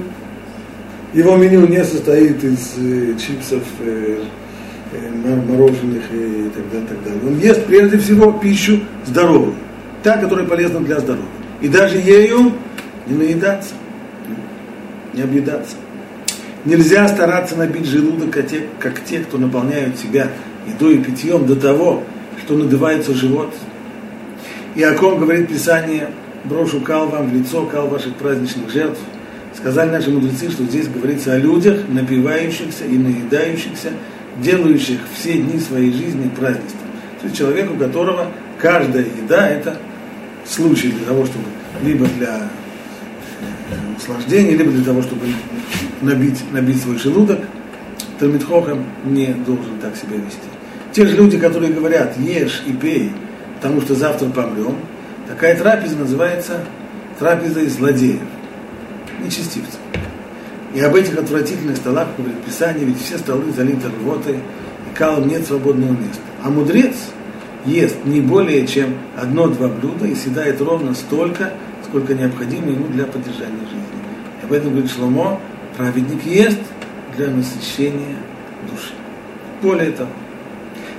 Его 1.13 1.37
меню 1.37 1.67
не 1.67 1.85
состоит 1.85 2.43
из 2.43 2.73
э, 2.79 3.15
чипсов, 3.19 3.63
э, 3.81 4.23
э, 4.93 5.35
мороженых 5.47 6.05
и 6.11 6.51
так 6.55 6.71
далее, 6.71 6.89
так 6.89 7.05
далее. 7.05 7.21
Он 7.27 7.39
ест 7.39 7.67
прежде 7.67 7.99
всего 7.99 8.33
пищу 8.33 8.81
здоровую, 9.05 9.55
та, 10.03 10.17
которая 10.17 10.47
полезна 10.47 10.81
для 10.81 10.99
здоровья. 10.99 11.27
И 11.61 11.69
даже 11.69 11.99
ею 11.99 12.53
не 13.07 13.15
наедаться, 13.15 13.75
не 15.13 15.21
объедаться. 15.21 15.77
Нельзя 16.65 17.07
стараться 17.07 17.55
набить 17.57 17.85
желудок, 17.85 18.31
как 18.31 18.49
те, 18.49 18.63
как 18.79 19.05
те, 19.05 19.19
кто 19.19 19.37
наполняют 19.37 19.99
себя 19.99 20.29
едой 20.67 20.95
и 20.95 20.99
питьем 21.05 21.45
до 21.45 21.55
того, 21.55 22.03
что 22.43 22.57
надувается 22.57 23.13
живот. 23.13 23.53
И 24.75 24.83
о 24.83 24.95
ком 24.95 25.21
говорит 25.21 25.49
Писание, 25.49 26.09
брошу 26.45 26.81
кал 26.81 27.09
вам 27.09 27.31
в 27.31 27.35
лицо, 27.35 27.67
кал 27.67 27.89
ваших 27.89 28.15
праздничных 28.15 28.71
жертв– 28.71 29.01
Сказали 29.55 29.91
наши 29.91 30.11
мудрецы, 30.11 30.51
что 30.51 30.65
здесь 30.65 30.89
говорится 30.89 31.35
о 31.35 31.39
людях, 31.39 31.83
напивающихся 31.89 32.85
и 32.85 32.97
наедающихся, 32.97 33.91
делающих 34.39 35.01
все 35.15 35.35
дни 35.35 35.59
своей 35.61 35.93
жизни 35.93 36.31
празднеством. 36.31 36.81
То 37.21 37.27
есть 37.27 37.37
человек, 37.37 37.71
у 37.71 37.77
которого 37.77 38.29
каждая 38.59 39.05
еда– 39.05 39.49
это 39.51 39.77
случай 40.47 40.91
для 40.91 41.07
того, 41.07 41.27
чтобы 41.27 41.45
либо 41.85 42.07
для 42.19 42.49
э, 43.71 43.93
наслаждения, 43.95 44.57
либо 44.57 44.71
для 44.71 44.85
того, 44.85 45.03
чтобы 45.03 45.27
набить, 46.01 46.41
набить 46.51 46.83
свой 46.83 46.99
желудок. 46.99 47.41
Талмитхохам 48.19 48.85
не 49.05 49.35
должен 49.47 49.79
так 49.81 49.97
себя 49.97 50.17
вести. 50.17 50.39
Те 50.93 51.07
же 51.07 51.17
люди, 51.17 51.39
которые 51.39 51.73
говорят, 51.73 52.17
ешь 52.19 52.63
и 52.67 52.73
пей, 52.73 53.13
потому 53.63 53.81
что 53.81 53.95
завтра 53.95 54.29
помрем, 54.29 54.75
такая 55.29 55.57
трапеза 55.57 55.97
называется 55.97 56.65
трапезой 57.21 57.69
злодеев 57.69 58.23
нечестивцев. 59.23 59.79
И 60.75 60.81
об 60.81 60.97
этих 60.97 61.17
отвратительных 61.17 61.77
столах 61.77 62.09
говорит 62.19 62.43
Писание, 62.43 62.85
ведь 62.85 63.01
все 63.01 63.19
столы 63.19 63.53
залиты 63.53 63.87
рвотой, 63.89 64.35
и 64.37 64.97
калом 64.97 65.29
нет 65.29 65.47
свободного 65.47 65.93
места. 65.93 66.23
А 66.43 66.51
мудрец 66.51 66.97
ест 67.65 67.99
не 68.05 68.21
более 68.21 68.67
чем 68.67 68.97
одно-два 69.17 69.69
блюда 69.69 70.07
и 70.07 70.17
съедает 70.17 70.61
ровно 70.61 70.93
столько, 70.95 71.53
сколько 71.85 72.15
необходимо 72.15 72.73
ему 72.73 72.89
для 72.89 73.05
поддержания 73.05 73.61
жизни. 73.61 73.83
И 74.41 74.45
об 74.45 74.53
этом 74.53 74.71
говорит 74.71 74.91
Шломо, 74.91 75.39
праведник 75.77 76.25
ест 76.25 76.59
для 77.17 77.29
насыщения 77.29 78.17
души. 78.69 78.95
Более 79.63 79.93
того, 79.93 80.11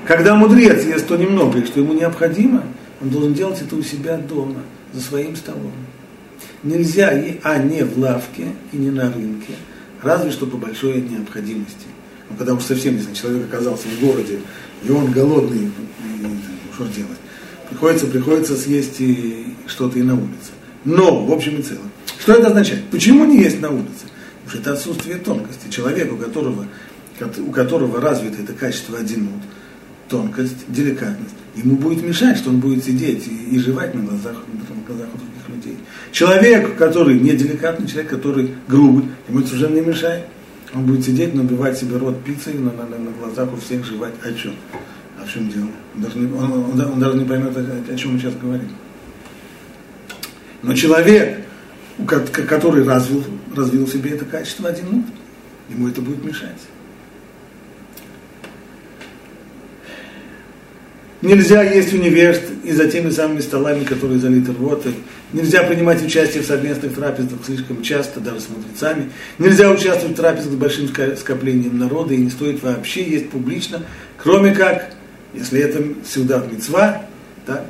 когда 0.08 0.36
мудрец 0.36 0.84
ест 0.86 1.08
то 1.08 1.16
немного, 1.16 1.60
и 1.60 1.66
что 1.66 1.80
ему 1.80 1.94
необходимо, 1.94 2.64
он 3.02 3.10
должен 3.10 3.34
делать 3.34 3.62
это 3.62 3.76
у 3.76 3.82
себя 3.82 4.18
дома, 4.18 4.62
за 4.94 5.02
своим 5.02 5.36
столом 5.36 5.72
нельзя, 6.64 7.14
а 7.44 7.58
не 7.58 7.84
в 7.84 7.98
лавке 8.00 8.48
и 8.72 8.78
не 8.78 8.90
на 8.90 9.12
рынке, 9.12 9.54
разве 10.02 10.32
что 10.32 10.46
по 10.46 10.58
большой 10.58 11.02
необходимости. 11.02 11.88
Ну, 12.30 12.38
когда 12.38 12.54
уж 12.54 12.64
совсем, 12.64 12.96
если 12.96 13.14
человек 13.14 13.46
оказался 13.46 13.88
в 13.88 14.00
городе, 14.00 14.40
и 14.84 14.90
он 14.90 15.12
голодный, 15.12 15.66
и, 15.66 16.26
и, 16.26 16.38
что 16.74 16.86
делать? 16.86 17.18
Приходится, 17.70 18.08
приходится 18.08 18.56
съесть 18.56 19.00
и 19.00 19.56
что-то 19.68 20.00
и 20.00 20.04
на 20.04 20.16
улице. 20.16 20.52
Но, 20.86 21.26
в 21.26 21.32
общем 21.32 21.60
и 21.60 21.62
целом, 21.62 21.92
что 22.20 22.34
это 22.34 22.48
означает? 22.48 22.84
Почему 22.92 23.26
не 23.26 23.42
есть 23.42 23.60
на 23.62 23.70
улице? 23.70 24.06
Потому 24.44 24.50
что 24.50 24.58
это 24.60 24.74
отсутствие 24.74 25.18
тонкости. 25.18 25.70
Человек, 25.70 26.12
у 26.12 26.18
которого, 26.18 26.66
у 27.40 27.52
которого 27.52 28.02
развито 28.02 28.42
это 28.42 28.54
качество 28.54 28.98
один 28.98 29.30
тонкость, 30.10 30.66
деликатность, 30.68 31.36
ему 31.56 31.76
будет 31.76 32.04
мешать, 32.04 32.38
что 32.38 32.50
он 32.50 32.60
будет 32.60 32.84
сидеть 32.84 33.28
и, 33.28 33.56
и 33.56 33.60
жевать 33.60 33.94
на 33.94 34.02
глазах, 34.02 34.36
на 34.48 34.86
глазах 34.86 35.08
у 35.14 35.18
других 35.18 35.50
людей. 35.50 35.78
Человек, 36.12 36.76
который 36.78 37.20
не 37.20 37.32
деликатный, 37.32 37.88
человек, 37.88 38.12
который 38.12 38.56
грубый, 38.68 39.06
ему 39.28 39.40
это 39.40 39.50
совершенно 39.50 39.76
не 39.76 39.82
мешает. 39.82 40.26
Он 40.74 40.86
будет 40.86 41.06
сидеть, 41.06 41.36
набивать 41.36 41.78
себе 41.78 41.98
рот 41.98 42.24
пиццей 42.24 42.56
на, 42.56 42.72
на, 42.72 42.86
на 42.86 43.12
глазах 43.12 43.54
у 43.54 43.58
всех 43.58 43.86
жевать. 43.86 44.14
О 44.24 44.34
чем? 44.34 44.56
О 45.24 45.28
чем 45.28 45.50
дело? 45.50 45.68
Он 45.96 46.02
даже 46.02 46.18
не, 46.18 46.34
он, 46.34 46.52
он, 46.52 46.82
он 46.82 47.00
даже 47.00 47.18
не 47.18 47.26
поймет, 47.26 47.56
о, 47.56 47.94
о 47.94 47.96
чем 47.96 48.14
мы 48.14 48.20
сейчас 48.20 48.34
говорим. 48.36 48.70
Но 50.64 50.74
человек, 50.74 51.46
который 52.08 52.84
развил, 52.84 53.24
развил 53.56 53.86
в 53.86 53.92
себе 53.92 54.12
это 54.12 54.26
качество 54.26 54.70
один 54.70 55.06
ему 55.70 55.88
это 55.88 56.02
будет 56.02 56.24
мешать. 56.24 56.60
Нельзя 61.24 61.64
есть 61.64 61.94
университет 61.94 62.50
и 62.66 62.74
за 62.74 62.90
теми 62.90 63.10
самыми 63.10 63.40
столами, 63.40 63.86
которые 63.86 64.20
залиты 64.20 64.52
рвотой. 64.52 64.94
Нельзя 65.32 65.64
принимать 65.64 66.04
участие 66.04 66.44
в 66.44 66.46
совместных 66.46 66.96
трапезах 66.96 67.40
слишком 67.46 67.82
часто, 67.82 68.20
даже 68.20 68.42
с 68.42 68.50
мудрецами. 68.50 69.10
Нельзя 69.40 69.72
участвовать 69.72 70.18
в 70.18 70.20
трапезах 70.20 70.52
с 70.52 70.56
большим 70.56 70.90
скоплением 71.16 71.80
народа 71.80 72.14
и 72.14 72.18
не 72.18 72.30
стоит 72.30 72.62
вообще 72.62 73.10
есть 73.10 73.30
публично, 73.30 73.84
кроме 74.18 74.54
как, 74.54 74.96
если 75.34 75.62
это 75.62 75.82
сюда 76.06 76.44
мецва, 76.52 77.04
да, 77.48 77.68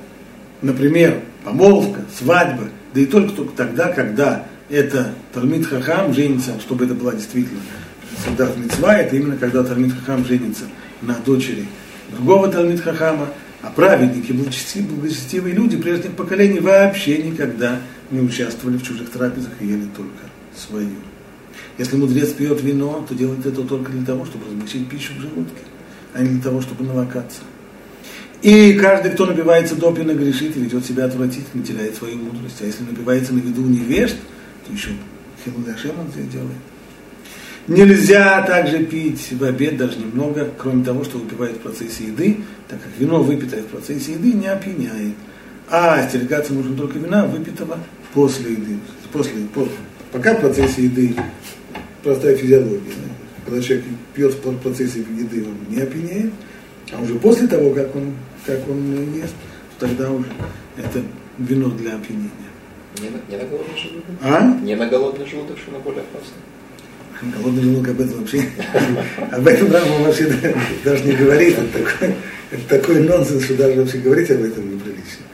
например, 0.63 1.19
помолвка, 1.43 2.01
свадьба, 2.17 2.69
да 2.95 3.01
и 3.01 3.05
только, 3.05 3.36
только 3.36 3.55
тогда, 3.55 3.89
когда 3.89 4.48
это 4.72 5.13
Талмит 5.31 5.67
Хахам 5.67 6.12
женится, 6.15 6.60
чтобы 6.60 6.86
это 6.86 6.95
была 6.95 7.13
действительно 7.13 7.62
сюда 8.25 8.50
мецва, 8.57 8.98
это 8.98 9.15
именно 9.15 9.38
когда 9.38 9.63
Талмит 9.63 9.93
Хахам 9.93 10.25
женится 10.25 10.63
на 11.03 11.13
дочери 11.24 11.67
другого 12.13 12.50
Талмит 12.50 12.82
Хахама, 12.82 13.29
а 13.62 13.70
праведники, 13.70 14.32
благочестивые 14.32 15.55
люди 15.55 15.77
прежних 15.77 16.12
поколений 16.12 16.60
вообще 16.60 17.17
никогда 17.20 17.79
не 18.12 18.20
участвовали 18.20 18.77
в 18.77 18.84
чужих 18.84 19.10
трапезах 19.10 19.51
и 19.60 19.67
ели 19.67 19.88
только 19.96 20.12
свою. 20.55 20.89
Если 21.77 21.96
мудрец 21.96 22.29
пьет 22.29 22.62
вино, 22.62 23.05
то 23.08 23.15
делает 23.15 23.46
это 23.46 23.63
только 23.63 23.91
для 23.91 24.05
того, 24.05 24.25
чтобы 24.25 24.46
размягчить 24.46 24.89
пищу 24.89 25.13
в 25.17 25.22
желудке, 25.22 25.62
а 26.13 26.22
не 26.22 26.29
для 26.29 26.41
того, 26.41 26.62
чтобы 26.62 26.84
навокаться. 26.84 27.41
И 28.41 28.74
каждый, 28.74 29.12
кто 29.12 29.25
напивается 29.25 29.75
допина, 29.75 30.12
грешит 30.12 30.58
и 30.58 30.60
ведет 30.60 30.86
себя 30.86 31.05
отвратительно, 31.05 31.63
теряет 31.63 31.96
свою 31.96 32.17
мудрость. 32.17 32.58
А 32.62 32.65
если 32.65 32.84
напивается 32.84 33.34
на 33.34 33.39
виду 33.39 33.62
невежд, 33.62 34.17
то 34.67 34.74
еще 34.74 34.89
Хилудашем 35.43 36.00
он 36.00 36.08
это 36.08 36.22
делает. 36.29 36.51
Нельзя 37.67 38.41
также 38.41 38.84
пить 38.84 39.32
в 39.32 39.43
обед 39.43 39.77
даже 39.77 39.98
немного, 39.98 40.50
кроме 40.58 40.84
того, 40.84 41.05
что 41.05 41.17
выпивают 41.17 41.58
в 41.58 41.60
процессе 41.62 42.05
еды, 42.05 42.38
так 42.67 42.82
как 42.82 42.91
вино, 43.00 43.24
выпитое 43.24 43.62
в 43.62 43.67
процессе 43.67 44.13
еды, 44.13 44.34
не 44.34 44.48
опьяняет. 44.48 45.15
А 45.70 45.96
остерегаться 45.96 46.53
нужно 46.53 46.75
только 46.75 47.00
вина, 47.00 47.25
выпитого 47.25 47.79
после 48.13 48.51
еды. 48.51 48.79
После, 49.13 49.34
после, 49.53 49.72
пока 50.12 50.34
в 50.36 50.41
процессе 50.41 50.84
еды 50.84 51.15
простая 52.03 52.36
физиология. 52.36 52.79
Да? 52.79 53.10
Когда 53.46 53.62
человек 53.62 53.86
пьет 54.13 54.34
в 54.34 54.58
процессе 54.58 55.00
еды, 55.00 55.46
он 55.46 55.74
не 55.74 55.82
опьяняет, 55.82 56.34
а 56.91 57.01
уже 57.01 57.15
после 57.15 57.48
того, 57.48 57.74
как 57.74 57.96
он, 57.96 58.13
как 58.46 58.67
он 58.70 59.13
ест, 59.13 59.36
тогда 59.79 60.12
уже 60.12 60.27
это 60.77 61.01
вино 61.38 61.70
для 61.70 61.96
опьянения. 61.96 62.29
Не 63.01 63.10
на, 63.10 63.20
не 63.29 63.38
на 63.41 63.50
голодный 63.50 63.77
желудок? 63.77 64.05
А? 64.22 64.60
Не 64.62 64.75
на 64.75 64.88
голодный 64.88 65.25
желудок, 65.25 65.58
что 65.58 65.72
на 65.72 65.79
более 65.79 66.01
опасно. 66.01 66.36
Голодный 67.38 67.63
желудок 67.63 67.89
об 67.89 68.01
этом 68.01 68.20
вообще, 68.20 68.44
об 69.32 69.48
этом 69.48 69.72
Рамбам 69.72 70.03
вообще 70.03 70.53
даже 70.84 71.03
не 71.03 71.13
говорит. 71.13 71.58
Это 71.58 71.84
такой, 71.84 72.15
это 72.51 72.80
такой 72.80 73.00
нонсенс, 73.01 73.44
что 73.46 73.56
даже 73.56 73.80
вообще 73.80 73.98
говорить 74.00 74.30
об 74.32 74.44
этом 74.44 74.74
неприлично. 74.74 75.25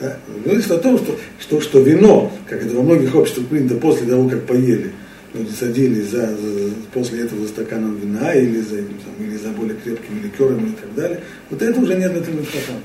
Да? 0.00 0.16
Говорится 0.44 0.74
о 0.74 0.78
том, 0.78 0.98
что, 0.98 1.18
что, 1.40 1.60
что 1.60 1.80
вино, 1.80 2.32
как 2.48 2.62
это 2.62 2.74
во 2.74 2.82
многих 2.82 3.14
обществах 3.14 3.46
принято 3.46 3.76
после 3.76 4.06
того, 4.06 4.28
как 4.28 4.46
поели, 4.46 4.92
люди 5.34 5.50
садились 5.50 6.10
за, 6.10 6.36
за, 6.36 6.70
после 6.92 7.22
этого 7.22 7.42
за 7.42 7.48
стаканом 7.48 7.98
вина 7.98 8.32
или 8.32 8.60
за, 8.60 8.76
там, 8.76 9.26
или 9.26 9.36
за 9.36 9.48
более 9.48 9.76
крепкими 9.76 10.20
ликерами 10.20 10.68
и 10.68 10.72
так 10.72 10.94
далее, 10.94 11.20
вот 11.50 11.62
это 11.62 11.80
уже 11.80 11.96
нет 11.96 12.12
для 12.12 12.22
Талмит 12.22 12.46
Хахама. 12.46 12.80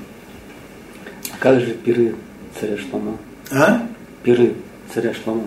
А 1.32 1.36
как 1.38 1.60
же 1.60 1.74
пиры 1.84 2.14
царя 2.58 2.76
Шлома? 2.78 3.18
А? 3.50 3.88
Пиры 4.22 4.54
царя 4.92 5.12
Шлома. 5.14 5.46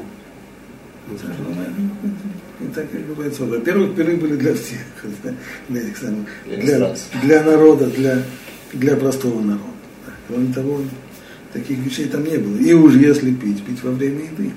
Ну, 1.07 1.15
и 1.15 2.06
так 2.77 2.91
как 2.91 3.07
говорится, 3.07 3.43
во-первых, 3.43 3.95
пиры 3.95 4.17
были 4.17 4.35
для 4.35 4.53
всех, 4.53 4.85
для, 5.67 5.81
этих 5.81 5.97
самых, 5.97 6.27
для, 6.45 6.95
для 7.23 7.43
народа, 7.43 7.87
для, 7.87 8.21
для 8.71 8.95
простого 8.95 9.41
народа. 9.41 9.63
Кроме 10.27 10.53
того, 10.53 10.81
таких 11.53 11.79
вещей 11.79 12.05
там 12.05 12.23
не 12.23 12.37
было. 12.37 12.55
И 12.57 12.73
уж 12.73 12.93
если 12.93 13.31
пить, 13.31 13.65
пить 13.65 13.81
во 13.81 13.89
время 13.91 14.25
еды. 14.25 14.51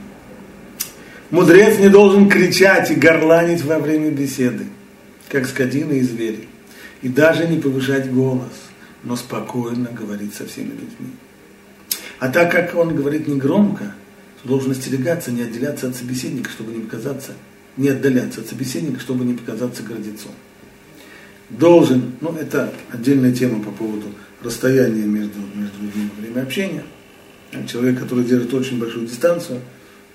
Мудрец 1.30 1.78
не 1.78 1.88
должен 1.88 2.28
кричать 2.28 2.90
и 2.90 2.94
горланить 2.94 3.64
во 3.64 3.78
время 3.78 4.10
беседы, 4.10 4.66
как 5.30 5.46
скотина 5.46 5.92
и 5.92 6.02
звери. 6.02 6.46
И 7.00 7.08
даже 7.08 7.48
не 7.48 7.58
повышать 7.58 8.12
голос, 8.12 8.52
но 9.02 9.16
спокойно 9.16 9.88
говорить 9.98 10.34
со 10.34 10.44
всеми 10.44 10.72
людьми. 10.72 11.14
А 12.18 12.28
так 12.28 12.52
как 12.52 12.74
он 12.74 12.94
говорит 12.94 13.28
негромко, 13.28 13.94
то 14.42 14.48
должен 14.48 14.72
остерегаться, 14.72 15.32
не 15.32 15.40
отделяться 15.40 15.88
от 15.88 15.96
собеседника, 15.96 16.50
чтобы 16.50 16.72
не 16.72 16.80
показаться, 16.80 17.32
не 17.80 17.88
отдаляться 17.88 18.42
от 18.42 18.46
собеседника, 18.46 19.00
чтобы 19.00 19.24
не 19.24 19.34
показаться 19.34 19.82
гордецом. 19.82 20.32
Должен, 21.48 22.12
ну 22.20 22.36
это 22.36 22.72
отдельная 22.92 23.32
тема 23.32 23.62
по 23.62 23.70
поводу 23.70 24.08
расстояние 24.42 25.06
между, 25.06 25.38
между 25.54 25.82
людьми 25.82 26.10
во 26.14 26.22
время 26.22 26.42
общения. 26.42 26.84
Человек, 27.66 27.98
который 27.98 28.24
держит 28.24 28.52
очень 28.52 28.78
большую 28.78 29.06
дистанцию, 29.06 29.60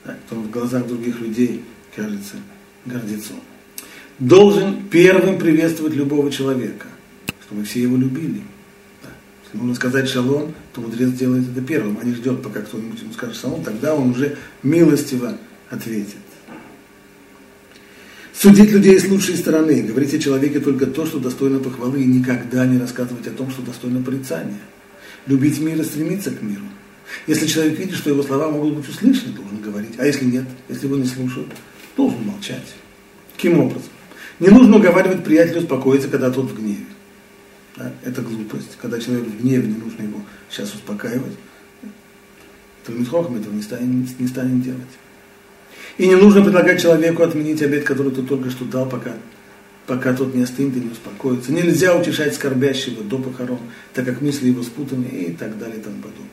так, 0.03 0.17
то 0.29 0.36
в 0.36 0.50
глазах 0.51 0.88
других 0.88 1.19
людей 1.19 1.63
кажется 1.95 2.36
гордецом. 2.86 3.41
Должен 4.19 4.88
первым 4.89 5.39
приветствовать 5.39 5.95
любого 5.95 6.31
человека, 6.31 6.86
чтобы 7.45 7.63
все 7.65 7.81
его 7.81 7.98
любили. 7.98 8.41
Да. 9.01 9.10
Если 9.43 9.57
нужно 9.57 9.74
сказать 9.74 10.07
шалом, 10.07 10.53
то 10.74 10.81
мудрец 10.81 11.10
делает 11.13 11.50
это 11.51 11.62
первым, 11.62 11.98
а 12.00 12.05
не 12.05 12.13
ждет, 12.13 12.43
пока 12.43 12.62
кто-нибудь 12.62 13.01
ему 13.01 13.12
скажет 13.12 13.36
шалом, 13.36 13.63
тогда 13.63 13.95
он 13.95 14.12
уже 14.12 14.38
милостиво 14.62 15.38
ответит. 15.69 16.25
Судить 18.38 18.72
людей 18.72 19.00
с 19.00 19.08
лучшей 19.08 19.38
стороны, 19.38 19.82
говорить 19.82 20.13
о 20.13 20.20
человеке 20.20 20.60
только 20.60 20.88
то, 20.88 21.06
что 21.06 21.20
достойно 21.20 21.60
похвалы, 21.60 22.01
и 22.01 22.06
никогда 22.06 22.65
не 22.65 22.77
рассказывать 22.77 23.25
о 23.27 23.32
том, 23.32 23.50
что 23.50 23.62
достойно 23.62 24.04
порицания. 24.04 24.60
Любить 25.25 25.60
мир 25.60 25.80
и 25.80 25.84
стремиться 25.84 26.32
к 26.32 26.42
миру. 26.42 26.65
Если 27.27 27.48
человек 27.48 27.80
видит, 27.80 27.96
что 27.96 28.10
его 28.10 28.24
слова 28.24 28.51
могут 28.51 28.75
быть 28.75 28.89
услышаны, 28.89 29.32
должен 29.34 29.62
говорить. 29.62 29.94
А 29.98 30.06
если 30.06 30.25
нет, 30.25 30.44
если 30.68 30.88
его 30.88 30.98
не 30.98 31.06
слушают, 31.06 31.48
должен 31.96 32.25
молчать. 32.25 32.75
Каким 33.36 33.60
образом? 33.60 33.89
Не 34.39 34.50
нужно 34.50 34.77
уговаривать 34.77 35.24
приятеля 35.24 35.62
успокоиться, 35.62 36.10
когда 36.10 36.30
тот 36.30 36.51
в 36.51 36.60
гневе. 36.60 36.86
Да? 37.77 37.94
Это 38.04 38.22
глупость. 38.22 38.77
Когда 38.82 39.00
человек 39.00 39.27
в 39.27 39.42
гневе, 39.42 39.68
не 39.68 39.77
нужно 39.77 40.04
его 40.04 40.20
сейчас 40.50 40.74
успокаивать. 40.74 41.38
Талмитхохам 42.86 43.38
этого 43.38 43.54
не 43.54 43.62
станет, 43.62 44.20
не 44.20 44.27
станет 44.27 44.62
делать. 44.62 44.82
И 45.98 46.08
не 46.08 46.15
нужно 46.15 46.44
предлагать 46.44 46.82
человеку 46.82 47.24
отменить 47.24 47.62
обед, 47.62 47.84
который 47.84 48.12
ты 48.12 48.22
только 48.22 48.50
что 48.50 48.65
дал, 48.65 48.88
пока, 48.88 49.13
пока 49.88 50.13
тот 50.13 50.36
не 50.36 50.44
остынет 50.44 50.75
и 50.75 50.79
не 50.82 50.91
успокоится. 50.91 51.51
Нельзя 51.51 51.96
утешать 51.96 52.36
скорбящего 52.36 53.03
до 53.03 53.17
похорон, 53.17 53.60
так 53.94 54.05
как 54.05 54.22
мысли 54.22 54.50
его 54.50 54.63
спутаны 54.63 55.05
и 55.05 55.32
так 55.32 55.58
далее 55.58 55.77
и 55.77 55.82
тому 55.82 55.98
подобное. 55.98 56.29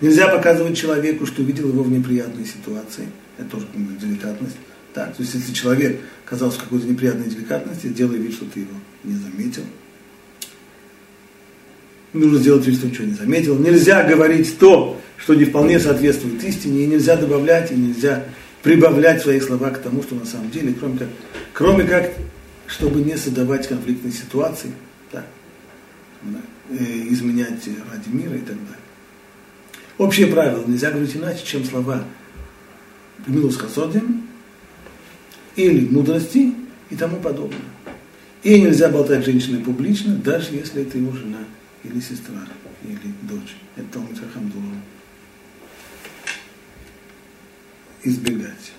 Нельзя 0.00 0.28
показывать 0.28 0.76
человеку, 0.76 1.26
что 1.26 1.42
видел 1.42 1.68
его 1.68 1.82
в 1.82 1.90
неприятной 1.90 2.44
ситуации. 2.44 3.08
Это 3.38 3.50
тоже 3.50 3.66
деликатность. 4.00 4.56
Так, 4.92 5.14
то 5.16 5.22
есть 5.22 5.34
если 5.34 5.52
человек 5.52 6.00
оказался 6.24 6.58
в 6.58 6.64
какой-то 6.64 6.86
неприятной 6.86 7.28
деликатности, 7.28 7.88
делай 7.88 8.18
вид, 8.18 8.32
что 8.32 8.44
ты 8.46 8.60
его 8.60 8.74
не 9.02 9.14
заметил. 9.14 9.62
Нужно 12.12 12.38
сделать 12.38 12.64
вид, 12.66 12.76
что 12.78 12.86
ничего 12.86 13.06
не 13.06 13.14
заметил. 13.14 13.58
Нельзя 13.58 14.04
говорить 14.04 14.56
то, 14.58 15.00
что 15.16 15.34
не 15.34 15.44
вполне 15.44 15.80
соответствует 15.80 16.42
истине, 16.44 16.84
и 16.84 16.86
нельзя 16.86 17.16
добавлять, 17.16 17.72
и 17.72 17.74
нельзя 17.74 18.24
прибавлять 18.64 19.22
свои 19.22 19.38
слова 19.40 19.70
к 19.70 19.78
тому, 19.78 20.02
что 20.02 20.16
на 20.16 20.24
самом 20.24 20.50
деле, 20.50 20.74
кроме 20.74 20.98
как, 20.98 21.08
кроме 21.52 21.84
как 21.84 22.10
чтобы 22.66 23.02
не 23.02 23.16
создавать 23.16 23.68
конфликтной 23.68 24.10
ситуации, 24.10 24.72
да, 25.12 25.24
э, 26.70 27.08
изменять 27.10 27.68
ради 27.92 28.08
мира 28.08 28.34
и 28.34 28.40
так 28.40 28.56
далее. 28.56 28.78
Общее 29.98 30.26
правило, 30.28 30.64
нельзя 30.66 30.90
говорить 30.90 31.14
иначе, 31.14 31.44
чем 31.44 31.62
слова 31.64 32.04
Милус 33.26 33.58
Хасодим 33.58 34.26
или 35.56 35.86
мудрости 35.86 36.54
и 36.88 36.96
тому 36.96 37.18
подобное. 37.18 37.60
И 38.42 38.60
нельзя 38.60 38.88
болтать 38.88 39.26
женщиной 39.26 39.60
публично, 39.62 40.16
даже 40.16 40.54
если 40.54 40.82
это 40.82 40.96
его 40.96 41.12
жена 41.12 41.44
или 41.84 42.00
сестра, 42.00 42.46
или 42.82 43.12
дочь. 43.22 43.56
Это 43.76 43.86
Талмит 43.92 44.18
Хахам 44.18 44.50
избегать. 48.04 48.72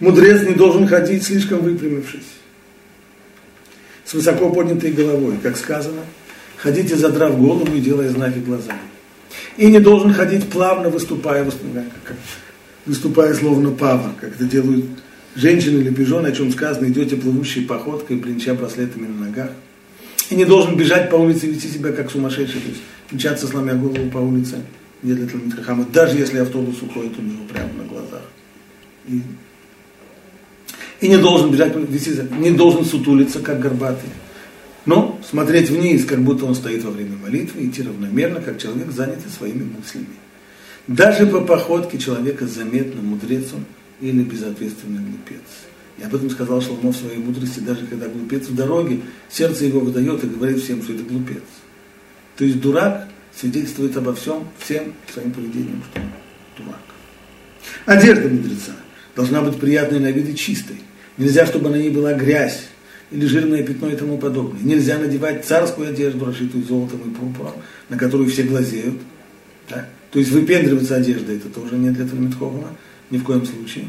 Мудрец 0.00 0.42
не 0.42 0.54
должен 0.54 0.86
ходить 0.86 1.24
слишком 1.24 1.60
выпрямившись, 1.60 2.22
с 4.04 4.12
высоко 4.12 4.50
поднятой 4.50 4.92
головой, 4.92 5.38
как 5.42 5.56
сказано, 5.56 6.02
ходите 6.56 6.96
задрав 6.96 7.38
голову 7.38 7.74
и 7.74 7.80
делая 7.80 8.10
знаки 8.10 8.38
глазами. 8.38 8.78
И 9.56 9.66
не 9.66 9.78
должен 9.78 10.12
ходить 10.12 10.48
плавно, 10.48 10.90
выступая, 10.90 11.44
выступая, 11.44 11.86
выступая 12.86 13.34
словно 13.34 13.70
пава, 13.70 14.12
как 14.20 14.34
это 14.34 14.44
делают 14.44 14.84
женщины 15.36 15.78
или 15.80 15.90
пижоны, 15.90 16.28
о 16.28 16.32
чем 16.32 16.50
сказано, 16.52 16.86
идете 16.86 17.16
плывущей 17.16 17.64
походкой, 17.64 18.16
блинча 18.16 18.54
браслетами 18.54 19.06
на 19.06 19.26
ногах. 19.26 19.50
И 20.30 20.36
не 20.36 20.44
должен 20.44 20.76
бежать 20.76 21.10
по 21.10 21.16
улице 21.16 21.46
вести 21.46 21.68
себя 21.68 21.92
как 21.92 22.10
сумасшедший, 22.10 22.60
то 22.60 22.68
есть 22.68 22.82
мчаться, 23.10 23.46
сломя 23.46 23.74
голову 23.74 24.10
по 24.10 24.18
улице 24.18 24.56
для 25.12 25.26
Талмит 25.26 25.54
Хахама, 25.54 25.84
даже 25.92 26.16
если 26.16 26.38
автобус 26.38 26.80
уходит 26.80 27.18
у 27.18 27.22
него 27.22 27.44
прямо 27.44 27.72
на 27.74 27.84
глазах. 27.84 28.22
И, 29.06 29.20
и 31.00 31.08
не 31.08 31.18
должен 31.18 31.50
бежать, 31.50 31.74
не 32.32 32.50
должен 32.50 32.84
сутулиться, 32.84 33.40
как 33.40 33.60
горбатый. 33.60 34.08
Но 34.86 35.20
смотреть 35.28 35.70
вниз, 35.70 36.04
как 36.04 36.22
будто 36.22 36.46
он 36.46 36.54
стоит 36.54 36.84
во 36.84 36.90
время 36.90 37.16
молитвы, 37.16 37.66
идти 37.66 37.82
равномерно, 37.82 38.40
как 38.40 38.60
человек, 38.60 38.90
занятый 38.90 39.28
своими 39.28 39.64
мыслями. 39.64 40.06
Даже 40.86 41.26
по 41.26 41.40
походке 41.40 41.98
человека 41.98 42.46
заметно, 42.46 43.00
мудрец 43.00 43.52
он 43.54 43.64
или 44.00 44.22
безответственный 44.22 45.02
глупец. 45.02 45.42
И 45.98 46.02
об 46.02 46.14
этом 46.14 46.28
сказал 46.28 46.60
Шалмо 46.60 46.92
в 46.92 46.96
своей 46.96 47.18
мудрости, 47.18 47.60
даже 47.60 47.86
когда 47.86 48.08
глупец 48.08 48.48
в 48.48 48.54
дороге, 48.54 49.00
сердце 49.30 49.66
его 49.66 49.80
выдает 49.80 50.24
и 50.24 50.26
говорит 50.26 50.62
всем, 50.62 50.82
что 50.82 50.92
это 50.92 51.04
глупец. 51.04 51.42
То 52.36 52.44
есть 52.44 52.60
дурак 52.60 53.08
свидетельствует 53.38 53.96
обо 53.96 54.14
всем, 54.14 54.48
всем 54.58 54.94
своим 55.12 55.32
поведением, 55.32 55.82
что 55.90 56.00
он 56.00 56.08
дурак. 56.58 56.80
Одежда 57.86 58.28
мудреца 58.28 58.72
должна 59.16 59.42
быть 59.42 59.58
приятной 59.58 60.00
на 60.00 60.10
вид 60.10 60.28
и 60.28 60.36
чистой. 60.36 60.76
Нельзя, 61.16 61.46
чтобы 61.46 61.70
на 61.70 61.76
ней 61.76 61.90
была 61.90 62.14
грязь 62.14 62.66
или 63.10 63.26
жирное 63.26 63.62
пятно 63.62 63.88
и 63.88 63.96
тому 63.96 64.18
подобное. 64.18 64.62
Нельзя 64.62 64.98
надевать 64.98 65.44
царскую 65.44 65.90
одежду, 65.90 66.24
расшитую 66.24 66.64
золотом 66.64 67.00
и 67.00 67.14
пурпуром, 67.14 67.54
на 67.88 67.98
которую 67.98 68.28
все 68.30 68.42
глазеют. 68.42 68.96
Да? 69.68 69.88
То 70.10 70.18
есть 70.18 70.30
выпендриваться 70.30 70.96
одеждой, 70.96 71.36
это 71.36 71.48
тоже 71.48 71.76
нет 71.76 71.94
для 71.94 72.06
Талмитхована, 72.06 72.68
ни 73.10 73.18
в 73.18 73.24
коем 73.24 73.44
случае. 73.46 73.86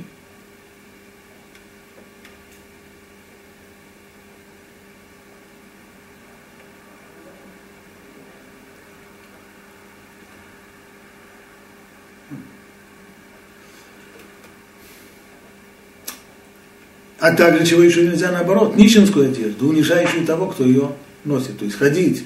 А 17.25 17.31
также 17.31 17.65
чего 17.65 17.81
еще 17.81 18.03
нельзя 18.03 18.31
наоборот, 18.31 18.75
нищенскую 18.75 19.31
одежду, 19.31 19.69
унижающую 19.69 20.27
того, 20.27 20.45
кто 20.45 20.63
ее 20.63 20.91
носит. 21.23 21.57
То 21.57 21.65
есть 21.65 21.75
ходить 21.75 22.23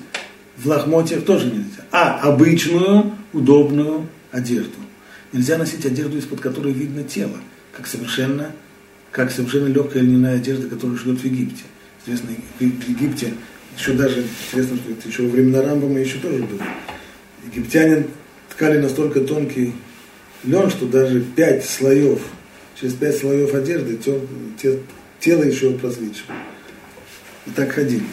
в 0.58 0.68
лохмотьях 0.68 1.24
тоже 1.24 1.46
нельзя. 1.46 1.86
А 1.90 2.20
обычную, 2.20 3.14
удобную 3.32 4.10
одежду. 4.34 4.76
Нельзя 5.32 5.58
носить 5.58 5.86
одежду, 5.86 6.18
из-под 6.18 6.42
которой 6.42 6.74
видно 6.74 7.06
тело, 7.06 7.38
как 7.72 7.88
совершенно, 7.88 8.52
как 9.12 9.32
совершенно 9.32 9.68
легкая 9.68 10.04
льняная 10.04 10.36
одежда, 10.36 10.68
которую 10.68 11.00
шьет 11.00 11.22
в 11.22 11.24
Египте. 11.24 11.64
Известно, 12.06 12.32
в 12.60 12.62
Египте 12.62 13.36
еще 13.78 13.94
даже, 13.94 14.26
известно, 14.52 14.76
что 14.76 14.92
это 14.92 15.08
еще 15.08 15.24
во 15.24 15.30
времена 15.30 15.62
Рамбама 15.62 15.98
еще 15.98 16.18
тоже 16.18 16.44
было. 16.44 16.64
Египтяне 17.50 18.06
ткали 18.50 18.80
настолько 18.80 19.22
тонкий 19.22 19.76
лен, 20.44 20.70
что 20.70 20.88
даже 20.88 21.22
пять 21.22 21.66
слоев 21.66 22.20
через 22.80 22.94
пять 22.94 23.18
слоев 23.18 23.54
одежды 23.54 23.98
тел, 23.98 24.80
тело 25.20 25.44
еще 25.44 25.72
просвечивало. 25.74 26.38
И 27.46 27.52
так 27.52 27.72
ходили. 27.72 28.06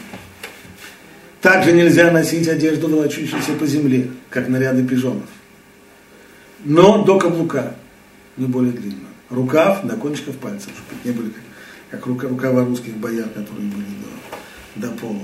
Также 1.40 1.72
нельзя 1.72 2.10
носить 2.10 2.48
одежду, 2.48 2.88
волочущуюся 2.88 3.52
по 3.52 3.66
земле, 3.66 4.10
как 4.30 4.48
наряды 4.48 4.84
пижонов. 4.84 5.28
Но 6.64 7.04
до 7.04 7.18
каблука, 7.18 7.76
не 8.36 8.46
более 8.46 8.72
длинно. 8.72 9.06
Рукав 9.30 9.84
до 9.84 9.96
кончиков 9.96 10.36
пальцев, 10.38 10.72
чтобы 10.72 11.00
не 11.04 11.12
были 11.12 11.32
как, 11.90 12.00
как 12.02 12.30
рукава 12.30 12.64
русских 12.64 12.96
бояр, 12.96 13.28
которые 13.28 13.68
были 13.68 13.86
до, 14.74 14.88
до 14.88 14.94
пола. 14.96 15.22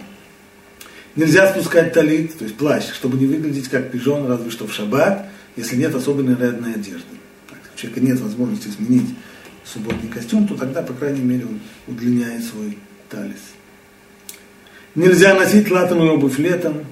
Нельзя 1.16 1.50
спускать 1.50 1.92
талит, 1.92 2.38
то 2.38 2.44
есть 2.44 2.56
плащ, 2.56 2.84
чтобы 2.92 3.18
не 3.18 3.26
выглядеть 3.26 3.68
как 3.68 3.90
пижон, 3.90 4.26
разве 4.26 4.50
что 4.50 4.66
в 4.66 4.72
шаббат, 4.72 5.26
если 5.56 5.76
нет 5.76 5.94
особой 5.94 6.24
нарядной 6.24 6.74
одежды. 6.74 7.04
Так, 7.48 7.58
у 7.74 7.78
человека 7.78 8.00
нет 8.00 8.20
возможности 8.20 8.68
сменить 8.68 9.10
субботний 9.64 10.08
костюм, 10.08 10.46
то 10.46 10.56
тогда, 10.56 10.82
по 10.82 10.92
крайней 10.92 11.22
мере, 11.22 11.46
он 11.46 11.60
удлиняет 11.86 12.44
свой 12.44 12.78
талис. 13.08 13.40
Нельзя 14.94 15.34
носить 15.34 15.70
латаную 15.70 16.12
обувь 16.12 16.38
летом, 16.38 16.84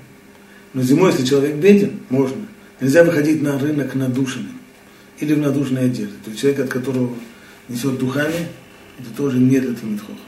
но 0.72 0.82
зимой, 0.82 1.10
если 1.10 1.24
человек 1.24 1.56
беден, 1.56 2.00
можно. 2.08 2.46
Нельзя 2.80 3.04
выходить 3.04 3.42
на 3.42 3.58
рынок 3.58 3.94
надушенным 3.94 4.58
или 5.18 5.34
в 5.34 5.38
надушенной 5.38 5.86
одежде. 5.86 6.14
То 6.24 6.30
есть 6.30 6.40
человек, 6.40 6.60
от 6.60 6.68
которого 6.70 7.14
несет 7.68 7.98
духами, 7.98 8.48
это 8.98 9.10
тоже 9.16 9.38
не 9.38 9.58
для 9.58 9.74
Талмитхоха. 9.74 10.18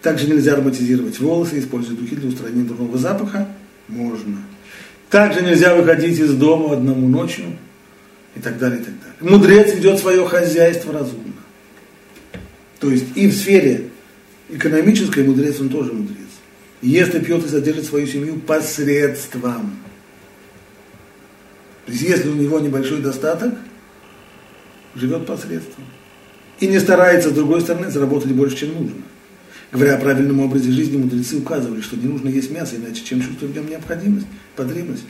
Также 0.00 0.26
нельзя 0.26 0.54
ароматизировать 0.54 1.18
волосы, 1.18 1.58
используя 1.58 1.96
духи 1.96 2.16
для 2.16 2.28
устранения 2.28 2.64
дурного 2.64 2.96
запаха. 2.96 3.48
Можно. 3.88 4.38
Также 5.10 5.42
нельзя 5.42 5.74
выходить 5.74 6.18
из 6.18 6.32
дома 6.34 6.72
одному 6.72 7.08
ночью 7.08 7.44
и 8.36 8.40
так 8.40 8.58
далее, 8.58 8.80
и 8.80 8.84
так 8.84 8.94
далее. 8.94 9.36
Мудрец 9.36 9.74
ведет 9.74 9.98
свое 9.98 10.24
хозяйство 10.26 10.92
разумно. 10.92 11.29
То 12.80 12.90
есть 12.90 13.04
и 13.14 13.28
в 13.28 13.34
сфере 13.34 13.90
экономической 14.48 15.22
мудрец, 15.22 15.60
он 15.60 15.68
тоже 15.68 15.92
мудрец. 15.92 16.16
Ест 16.82 17.14
и 17.14 17.20
пьет 17.20 17.44
и 17.44 17.48
содержит 17.48 17.84
свою 17.84 18.06
семью 18.06 18.40
посредством. 18.40 19.76
То 21.84 21.92
есть 21.92 22.02
если 22.02 22.28
у 22.28 22.34
него 22.34 22.58
небольшой 22.58 23.00
достаток, 23.00 23.54
живет 24.94 25.26
посредством. 25.26 25.84
И 26.58 26.66
не 26.66 26.78
старается, 26.78 27.30
с 27.30 27.32
другой 27.32 27.60
стороны, 27.60 27.90
заработать 27.90 28.32
больше, 28.32 28.56
чем 28.56 28.74
нужно. 28.74 29.02
Говоря 29.72 29.94
о 29.94 30.00
правильном 30.00 30.40
образе 30.40 30.70
жизни, 30.72 30.96
мудрецы 30.96 31.36
указывали, 31.36 31.80
что 31.80 31.96
не 31.96 32.06
нужно 32.06 32.28
есть 32.28 32.50
мясо, 32.50 32.76
иначе 32.76 33.04
чем 33.04 33.22
чувствует 33.22 33.52
в 33.52 33.54
нем 33.54 33.68
необходимость, 33.68 34.26
потребность. 34.56 35.04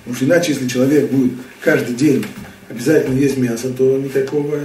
Потому 0.00 0.16
что 0.16 0.24
иначе, 0.26 0.52
если 0.52 0.68
человек 0.68 1.10
будет 1.10 1.32
каждый 1.60 1.94
день 1.94 2.24
обязательно 2.68 3.18
есть 3.18 3.38
мясо, 3.38 3.70
то 3.70 3.98
никакого 3.98 4.58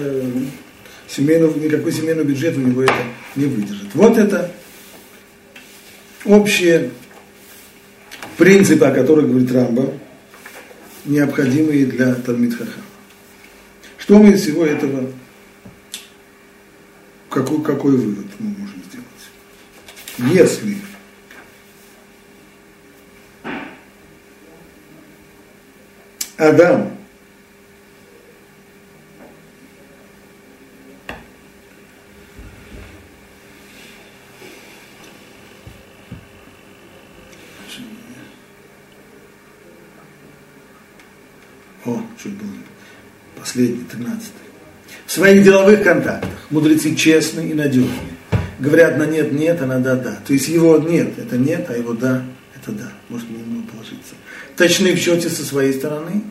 семейного, 1.15 1.58
никакой 1.60 1.91
семейный 1.91 2.24
бюджет 2.24 2.56
у 2.58 2.62
него 2.62 2.84
это 2.84 2.93
не 3.36 3.45
выдержит. 3.45 3.93
Вот 3.93 4.17
это 4.17 4.52
общие 6.26 6.91
принципы, 8.38 8.86
о 8.86 8.91
которых 8.91 9.28
говорит 9.28 9.52
Рамба, 9.52 9.93
необходимые 11.06 11.86
для 11.86 12.15
Талмитхаха. 12.15 12.80
Что 13.97 14.19
мы 14.19 14.32
из 14.32 14.41
всего 14.41 14.65
этого 14.65 15.12
какой, 17.30 17.62
какой 17.62 17.91
вывод 17.91 18.28
мы 18.39 18.50
можем 18.50 18.82
сделать? 18.84 20.34
Если 20.34 20.78
Адам 26.38 26.97
О, 41.84 42.00
чуть 42.21 42.34
было. 42.34 42.50
Последний, 43.51 43.83
тринадцатый 43.83 44.41
в 45.05 45.11
своих 45.11 45.43
деловых 45.43 45.83
контактах. 45.83 46.29
Мудрецы 46.51 46.95
честные 46.95 47.49
и 47.49 47.53
надежные. 47.53 47.91
Говорят 48.59 48.97
на 48.97 49.05
нет, 49.05 49.33
нет, 49.33 49.61
а 49.61 49.65
на 49.65 49.79
да, 49.79 49.97
да. 49.97 50.19
То 50.25 50.31
есть 50.31 50.47
его 50.47 50.77
нет, 50.77 51.19
это 51.19 51.37
нет, 51.37 51.65
а 51.67 51.75
его 51.75 51.91
да, 51.91 52.23
это 52.55 52.71
да. 52.71 52.93
Может 53.09 53.29
на 53.29 53.35
него 53.35 53.63
положиться. 53.69 54.15
Точны 54.55 54.93
в 54.93 54.97
счете 54.97 55.29
со 55.29 55.43
своей 55.43 55.73
стороны. 55.73 56.23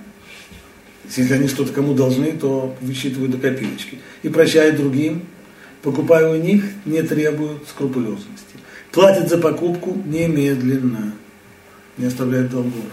Если 1.14 1.30
они 1.34 1.46
что-то 1.48 1.74
кому 1.74 1.92
должны, 1.92 2.32
то 2.32 2.74
высчитывают 2.80 3.32
до 3.32 3.36
копеечки. 3.36 3.98
И 4.22 4.30
прощают 4.30 4.76
другим, 4.76 5.26
покупая 5.82 6.26
у 6.26 6.36
них, 6.36 6.64
не 6.86 7.02
требуют 7.02 7.68
скрупулезности. 7.68 8.56
Платят 8.92 9.28
за 9.28 9.36
покупку 9.36 10.02
немедленно, 10.06 11.12
не 11.98 12.06
оставляют 12.06 12.50
долгов 12.50 12.86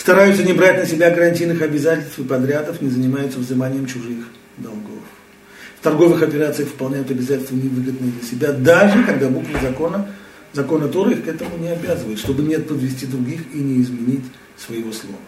стараются 0.00 0.42
не 0.42 0.54
брать 0.54 0.78
на 0.78 0.86
себя 0.86 1.10
гарантийных 1.10 1.60
обязательств 1.60 2.18
и 2.18 2.22
подрядов, 2.22 2.80
не 2.80 2.88
занимаются 2.88 3.38
взиманием 3.38 3.84
чужих 3.84 4.28
долгов. 4.56 5.02
В 5.78 5.84
торговых 5.84 6.22
операциях 6.22 6.70
выполняют 6.70 7.10
обязательства 7.10 7.54
невыгодные 7.54 8.12
для 8.12 8.26
себя, 8.26 8.52
даже 8.52 9.04
когда 9.04 9.28
буквы 9.28 9.60
закона, 9.60 10.08
закона 10.54 10.88
Торы 10.88 11.12
их 11.12 11.24
к 11.24 11.28
этому 11.28 11.58
не 11.58 11.68
обязывают, 11.68 12.18
чтобы 12.18 12.42
не 12.42 12.58
подвести 12.58 13.06
других 13.06 13.42
и 13.52 13.58
не 13.58 13.82
изменить 13.82 14.24
своего 14.56 14.90
слова. 14.90 15.18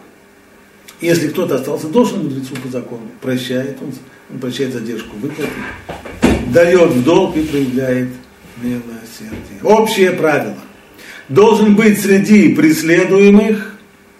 Если 1.01 1.27
кто-то 1.27 1.55
остался 1.55 1.87
должен 1.87 2.23
мудрецу 2.23 2.55
по 2.55 2.69
закону, 2.69 3.11
прощает, 3.21 3.77
он, 3.81 3.93
он 4.31 4.39
прощает 4.39 4.73
задержку 4.73 5.15
выплаты, 5.17 5.51
дает 6.51 6.89
в 6.89 7.03
долг 7.03 7.37
и 7.37 7.43
проявляет 7.43 8.09
милосердие. 8.57 9.61
Общее 9.61 10.11
правило. 10.11 10.57
Должен 11.29 11.75
быть 11.75 12.01
среди 12.01 12.53
преследуемых 12.55 13.72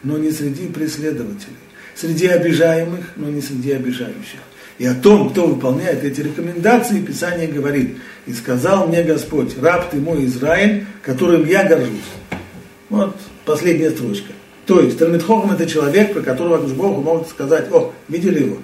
но 0.03 0.17
не 0.17 0.31
среди 0.31 0.67
преследователей, 0.67 1.57
среди 1.95 2.27
обижаемых, 2.27 3.05
но 3.15 3.29
не 3.29 3.41
среди 3.41 3.71
обижающих. 3.71 4.39
И 4.77 4.85
о 4.85 4.95
том, 4.95 5.29
кто 5.29 5.47
выполняет 5.47 6.03
эти 6.03 6.21
рекомендации, 6.21 7.01
Писание 7.01 7.47
говорит, 7.47 7.97
и 8.25 8.33
сказал 8.33 8.87
мне 8.87 9.03
Господь, 9.03 9.57
раб 9.61 9.89
ты 9.91 9.97
мой 9.97 10.25
Израиль, 10.25 10.85
которым 11.03 11.45
я 11.45 11.63
горжусь. 11.63 12.01
Вот 12.89 13.15
последняя 13.45 13.91
строчка. 13.91 14.33
То 14.65 14.79
есть 14.79 14.97
Талмитхохам 14.97 15.51
это 15.51 15.65
человек, 15.65 16.13
про 16.13 16.21
которого 16.21 16.57
Богу 16.67 17.01
могут 17.01 17.27
сказать, 17.27 17.71
о, 17.71 17.93
видели 18.07 18.43
его? 18.43 18.57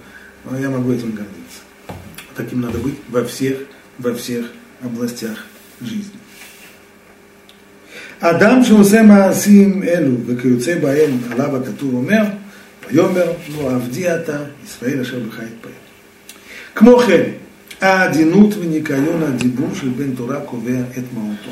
Но 0.45 0.57
я 0.57 0.69
могу 0.69 0.91
этим 0.91 1.11
гордиться. 1.11 1.61
Таким 2.35 2.61
надо 2.61 2.77
быть 2.79 2.95
во 3.09 3.23
всех, 3.25 3.57
во 3.97 4.13
всех 4.13 4.45
областях 4.81 5.45
жизни. 5.81 6.18
אדם 8.20 8.64
שעושה 8.64 9.02
מעשים 9.02 9.82
אלו 9.82 10.12
וכיוצא 10.26 10.78
בהם 10.78 11.18
עליו 11.30 11.56
הכתוב 11.56 11.94
אומר, 11.94 12.22
ויאמר 12.90 13.32
לא 13.56 13.70
עבדי 13.70 14.14
אתה, 14.14 14.38
ישראל 14.64 15.00
אשר 15.00 15.18
בך 15.18 15.34
יתפעל. 15.34 15.72
כמו 16.74 16.98
כן, 16.98 17.22
העדינות 17.80 18.54
וניקיון 18.56 19.22
הדיבור 19.22 19.68
של 19.74 19.88
בן 19.88 20.14
תורה 20.14 20.40
קובע 20.40 20.80
את 20.98 21.04
מהותו. 21.14 21.50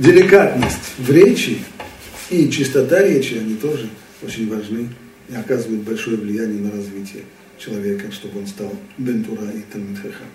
Деликатность 0.00 0.86
в 0.98 1.08
речи 1.12 1.58
и 2.28 2.50
чистота 2.50 3.00
речи, 3.00 3.34
они 3.34 3.54
тоже 3.54 3.88
очень 4.24 4.48
важны 4.50 4.88
и 5.28 5.36
оказывают 5.36 5.82
большое 5.82 6.16
влияние 6.16 6.60
на 6.60 6.72
развитие 6.72 7.22
человека, 7.58 8.10
чтобы 8.10 8.40
он 8.40 8.46
стал 8.48 8.72
бентура 8.98 9.44
и 9.44 9.62
талмит 9.72 9.98
хахам. 9.98 10.26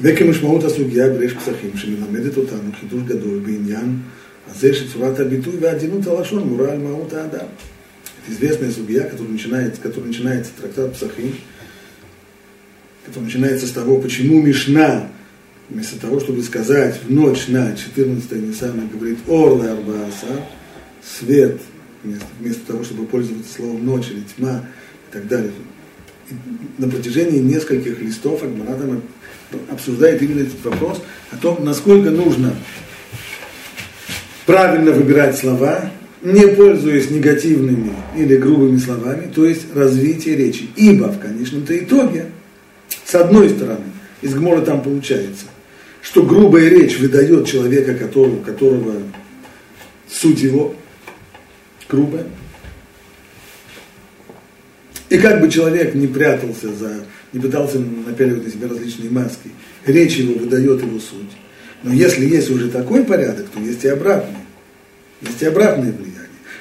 וכמשמעות 0.00 0.64
הסוגיה 0.64 1.10
בריש 1.10 1.32
פסחים 1.32 1.70
שמלמדת 1.74 2.36
אותנו 2.36 2.72
חידוש 2.80 3.02
גדול 3.02 3.38
בעניין 3.38 3.96
הזה 4.50 4.74
שצורת 4.74 5.20
הביטוי 5.20 5.54
ועדינות 5.60 6.06
הלשון 6.06 6.48
מורה 6.48 6.72
על 6.72 6.78
מהות 6.78 7.12
האדם. 7.12 7.46
Это 8.28 8.32
известная 8.32 8.70
судья, 8.70 9.04
которая 9.04 9.32
начинается, 9.32 9.80
которая 9.80 10.08
начинается 10.08 10.52
трактат 10.60 10.92
Псахим, 10.92 11.34
который 13.06 13.24
начинается 13.24 13.66
с 13.66 13.70
того, 13.70 14.00
почему 14.00 14.42
Мишна, 14.42 15.08
вместо 15.70 15.98
того, 15.98 16.20
чтобы 16.20 16.42
сказать 16.42 17.00
в 17.02 17.10
ночь 17.10 17.48
на 17.48 17.74
14 17.74 18.32
Нисана, 18.32 18.88
говорит 18.92 19.18
Орла 19.26 19.72
Арбааса, 19.72 20.44
свет, 21.02 21.60
вместо, 22.04 22.26
вместо 22.38 22.66
того, 22.66 22.84
чтобы 22.84 23.06
пользоваться 23.06 23.54
словом 23.54 23.86
ночь 23.86 24.10
или 24.10 24.22
тьма 24.36 24.64
и 25.08 25.12
так 25.12 25.26
далее. 25.26 25.52
И 26.30 26.34
на 26.76 26.88
протяжении 26.88 27.38
нескольких 27.38 28.00
листов 28.00 28.42
Агмара 28.42 28.76
обсуждает 29.69 30.21
именно 30.21 30.41
этот 30.41 30.63
вопрос 30.63 31.01
о 31.31 31.37
том, 31.37 31.63
насколько 31.63 32.09
нужно 32.09 32.53
правильно 34.45 34.91
выбирать 34.91 35.37
слова, 35.37 35.91
не 36.21 36.47
пользуясь 36.47 37.09
негативными 37.09 37.93
или 38.15 38.37
грубыми 38.37 38.77
словами, 38.77 39.31
то 39.33 39.45
есть 39.45 39.73
развитие 39.75 40.35
речи. 40.35 40.69
Ибо 40.75 41.05
в 41.05 41.19
конечном-то 41.19 41.77
итоге, 41.77 42.27
с 43.05 43.15
одной 43.15 43.49
стороны, 43.49 43.85
из 44.21 44.33
Гмора 44.33 44.61
там 44.61 44.81
получается, 44.81 45.45
что 46.01 46.23
грубая 46.23 46.69
речь 46.69 46.97
выдает 46.97 47.47
человека, 47.47 47.93
которого, 47.93 48.41
которого 48.43 48.93
суть 50.09 50.41
его 50.41 50.75
грубая. 51.89 52.25
И 55.09 55.17
как 55.17 55.41
бы 55.41 55.49
человек 55.49 55.93
не 55.93 56.07
прятался 56.07 56.73
за 56.73 57.03
не 57.32 57.40
пытался 57.40 57.78
напяливать 57.78 58.44
на 58.44 58.50
себя 58.50 58.68
различные 58.68 59.10
маски. 59.10 59.50
Речь 59.86 60.16
его 60.16 60.34
выдает 60.34 60.82
его 60.82 60.98
суть. 60.98 61.36
Но 61.82 61.92
если 61.92 62.26
есть 62.26 62.50
уже 62.50 62.68
такой 62.70 63.04
порядок, 63.04 63.46
то 63.48 63.60
есть 63.60 63.84
и 63.84 63.88
обратный. 63.88 64.38
Есть 65.20 65.42
и 65.42 65.46
обратное 65.46 65.92
влияние. 65.92 66.18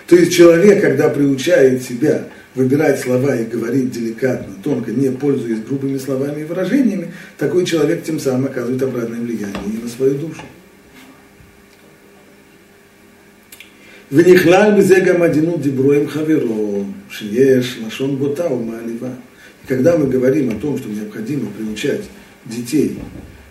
То 0.08 0.16
есть 0.16 0.34
человек, 0.34 0.82
когда 0.82 1.10
приучает 1.10 1.84
себя 1.84 2.28
выбирать 2.56 3.00
слова 3.00 3.36
и 3.36 3.46
говорить 3.46 3.92
деликатно, 3.92 4.56
тонко, 4.64 4.92
не 4.92 5.12
пользуясь 5.12 5.60
грубыми 5.60 5.98
словами 5.98 6.42
и 6.42 6.44
выражениями, 6.44 7.14
такой 7.38 7.66
человек 7.66 8.04
тем 8.04 8.20
самым 8.20 8.46
оказывает 8.46 8.82
обратное 8.82 9.20
влияние 9.20 9.74
и 9.74 9.84
на 9.84 9.90
свою 9.90 10.16
душу. 10.16 10.42
ונכלל 14.12 14.72
בזה 14.78 15.00
גם 15.00 15.22
עדינות 15.22 15.62
דיברו 15.62 15.92
עם 15.94 16.08
חברו, 16.08 16.84
שיש 17.10 17.80
לשון 17.88 18.20
бота 18.20 18.54
ומעליבה. 18.54 19.08
и 19.73 19.75
когда 19.75 19.97
мы 19.97 20.07
говорим 20.07 20.51
о 20.51 20.61
том, 20.61 20.77
что 20.77 20.91
необходимо 20.91 21.51
приучать 21.51 22.03
детей 22.45 22.99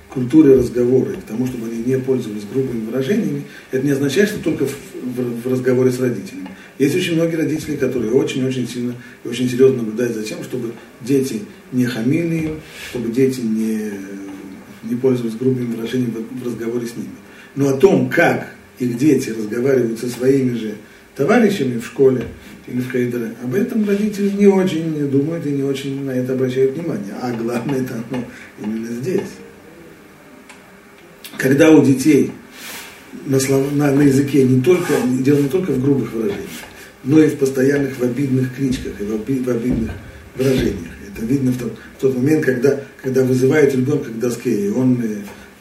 к 0.08 0.14
культуре 0.14 0.56
разговора, 0.56 1.14
к 1.14 1.24
тому, 1.24 1.48
чтобы 1.48 1.66
они 1.66 1.82
не 1.84 1.98
пользовались 1.98 2.44
грубыми 2.44 2.86
выражениями, 2.86 3.44
это 3.72 3.84
не 3.84 3.92
означает, 3.92 4.30
что 4.30 4.44
только 4.44 4.68
в, 4.68 4.76
в, 5.04 5.42
в 5.42 5.52
разговоре 5.52 5.90
с 5.90 6.00
родителями. 6.00 6.50
Есть 6.78 6.96
очень 6.96 7.16
многие 7.16 7.38
родители, 7.38 7.76
которые 7.76 8.12
очень-очень 8.12 8.68
сильно 8.68 8.94
и 9.24 9.28
очень 9.28 9.50
серьезно 9.50 9.78
наблюдают 9.78 10.14
за 10.14 10.22
тем, 10.22 10.44
чтобы 10.44 10.74
дети 11.02 11.42
не 11.72 11.86
хамили 11.86 12.36
им, 12.36 12.52
чтобы 12.92 13.12
дети 13.12 13.40
не, 13.40 13.92
не 14.84 14.96
пользовались 14.96 15.36
грубыми 15.36 15.74
выражениями 15.74 16.12
в, 16.12 16.44
в 16.44 16.46
разговоре 16.46 16.86
с 16.86 16.96
ними. 16.96 17.16
Но 17.56 17.70
о 17.70 17.78
том, 17.78 18.12
как 18.12 18.48
их 18.78 18.96
дети 18.96 19.32
разговаривают 19.32 20.00
со 20.00 20.08
своими 20.08 20.56
же 20.56 20.76
товарищами 21.16 21.80
в 21.80 21.86
школе 21.86 22.28
или 22.72 22.82
в 22.82 22.92
Хейдере, 22.92 23.34
об 23.44 23.54
этом 23.54 23.88
родители 23.88 24.30
не 24.30 24.48
очень 24.48 25.10
думают 25.10 25.46
и 25.46 25.52
не 25.52 25.64
очень 25.64 26.04
на 26.06 26.12
это 26.12 26.34
обращают 26.34 26.76
внимание. 26.76 27.14
А 27.22 27.32
главное 27.34 27.82
это 27.82 27.96
оно 27.96 28.24
именно 28.62 28.88
здесь. 28.88 29.30
Когда 31.38 31.72
у 31.72 31.84
детей 31.84 32.32
на, 33.26 33.40
слов, 33.40 33.72
на, 33.74 33.92
на 33.92 34.02
языке 34.02 34.44
не 34.44 34.62
только, 34.62 34.94
дело 35.20 35.40
не 35.40 35.50
только 35.50 35.72
в 35.72 35.82
грубых 35.82 36.14
выражениях, 36.14 36.50
но 37.04 37.20
и 37.20 37.30
в 37.30 37.38
постоянных 37.38 37.98
в 37.98 38.04
обидных 38.04 38.56
кличках 38.56 39.00
и 39.00 39.04
в, 39.04 39.16
оби, 39.16 39.40
в 39.40 39.50
обидных 39.50 39.92
выражениях. 40.36 40.92
Это 41.14 41.26
видно 41.26 41.52
в 41.52 41.58
тот, 41.58 41.74
в 41.98 42.02
тот 42.02 42.16
момент, 42.16 42.46
когда, 42.46 42.80
когда 43.02 43.24
вызывают 43.24 43.76
ребенка 43.76 44.10
к 44.10 44.20
доске, 44.20 44.68
и 44.68 44.70
он, 44.70 45.02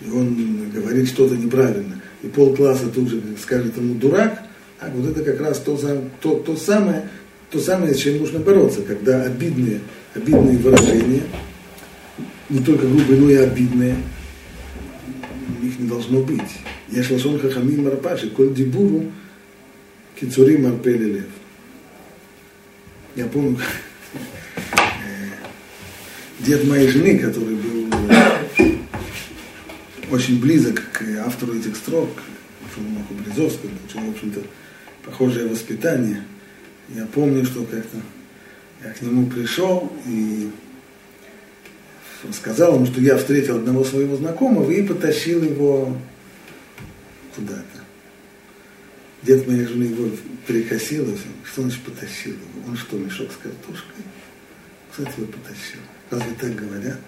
и 0.04 0.10
он 0.10 0.70
говорит 0.72 1.08
что-то 1.08 1.36
неправильно 1.36 2.00
и 2.22 2.28
полкласса 2.28 2.88
тут 2.88 3.08
же 3.08 3.22
скажет 3.40 3.76
ему 3.76 3.94
дурак, 3.94 4.42
а 4.80 4.90
вот 4.94 5.10
это 5.10 5.22
как 5.22 5.40
раз 5.40 5.58
то, 5.58 5.78
то, 6.20 6.38
то, 6.38 6.56
самое, 6.56 7.08
то 7.50 7.58
самое, 7.58 7.94
с 7.94 7.98
чем 7.98 8.18
нужно 8.18 8.38
бороться, 8.38 8.80
когда 8.82 9.22
обидные, 9.24 9.80
обидные 10.14 10.56
выражения, 10.56 11.22
не 12.48 12.60
только 12.60 12.86
грубые, 12.86 13.20
но 13.20 13.30
и 13.30 13.34
обидные, 13.34 13.96
их 15.62 15.78
не 15.78 15.86
должно 15.86 16.22
быть. 16.22 16.40
Я 16.88 17.02
шлашон 17.02 17.38
хахамим 17.38 17.84
марпаши, 17.84 18.30
коль 18.30 18.54
дибуру, 18.54 19.12
кицури 20.18 20.56
марпели 20.56 21.04
лев. 21.04 21.26
Я 23.16 23.26
помню, 23.26 23.58
э, 24.14 25.28
дед 26.38 26.66
моей 26.66 26.88
жены, 26.88 27.18
который 27.18 27.54
был 27.54 27.86
э, 28.08 28.76
очень 30.10 30.40
близок 30.40 30.82
к 30.90 31.02
автору 31.26 31.54
этих 31.54 31.76
строк, 31.76 32.08
Шумаху 32.74 33.14
Брезовскому, 33.14 33.72
получил, 33.76 34.10
в 34.10 34.14
общем-то, 34.14 34.40
похожее 35.04 35.48
воспитание. 35.48 36.24
Я 36.88 37.06
помню, 37.06 37.44
что 37.44 37.64
как-то 37.64 37.98
я 38.84 38.92
к 38.92 39.02
нему 39.02 39.26
пришел 39.28 39.92
и 40.06 40.50
сказал 42.32 42.74
ему, 42.74 42.86
что 42.86 43.00
я 43.00 43.16
встретил 43.16 43.56
одного 43.56 43.84
своего 43.84 44.16
знакомого 44.16 44.70
и 44.70 44.86
потащил 44.86 45.42
его 45.42 45.96
куда-то. 47.34 47.64
Дед 49.22 49.46
моей 49.46 49.66
жены 49.66 49.84
его 49.84 50.10
перекосил, 50.46 51.10
и 51.10 51.14
все. 51.16 51.26
что 51.44 51.62
значит 51.62 51.82
потащил 51.82 52.32
его? 52.32 52.68
Он 52.68 52.76
что, 52.76 52.96
мешок 52.98 53.30
с 53.32 53.36
картошкой? 53.36 54.04
Кстати, 54.90 55.12
его 55.18 55.26
потащил? 55.26 55.80
Разве 56.10 56.34
так 56.40 56.54
говорят? 56.54 56.98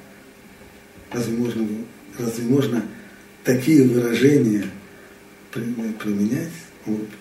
Разве 1.10 1.36
можно 1.36 1.66
Разве 2.18 2.44
можно 2.44 2.84
такие 3.44 3.84
выражения 3.84 4.66
применять? 5.52 6.52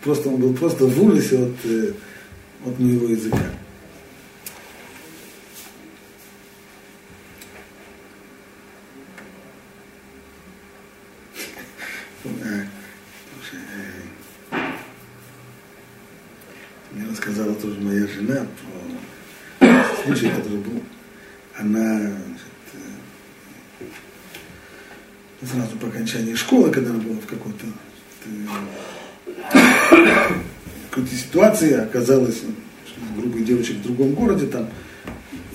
Просто, 0.01 0.29
он 0.29 0.37
был 0.37 0.53
просто 0.53 0.85
в 0.85 1.03
ужасе 1.03 1.37
от, 1.37 1.65
э, 1.65 1.93
от 2.65 2.79
моего 2.79 3.07
языка. 3.07 3.37
Мне 16.91 17.07
рассказала 17.09 17.53
тоже 17.55 17.79
моя 17.81 18.07
жена 18.07 18.47
про 19.59 20.03
случай, 20.03 20.29
который 20.29 20.57
был. 20.57 20.81
Она 21.55 22.11
сразу 25.43 25.77
по 25.77 25.87
окончании 25.87 26.33
школы, 26.33 26.71
когда 26.71 26.89
она 26.89 26.99
была 26.99 27.19
в 27.19 27.25
какой-то 27.27 27.65
ситуации, 31.61 31.73
оказалась 31.73 32.41
группой 33.15 33.43
девочек 33.43 33.77
в 33.77 33.83
другом 33.83 34.13
городе 34.13 34.47
там, 34.47 34.69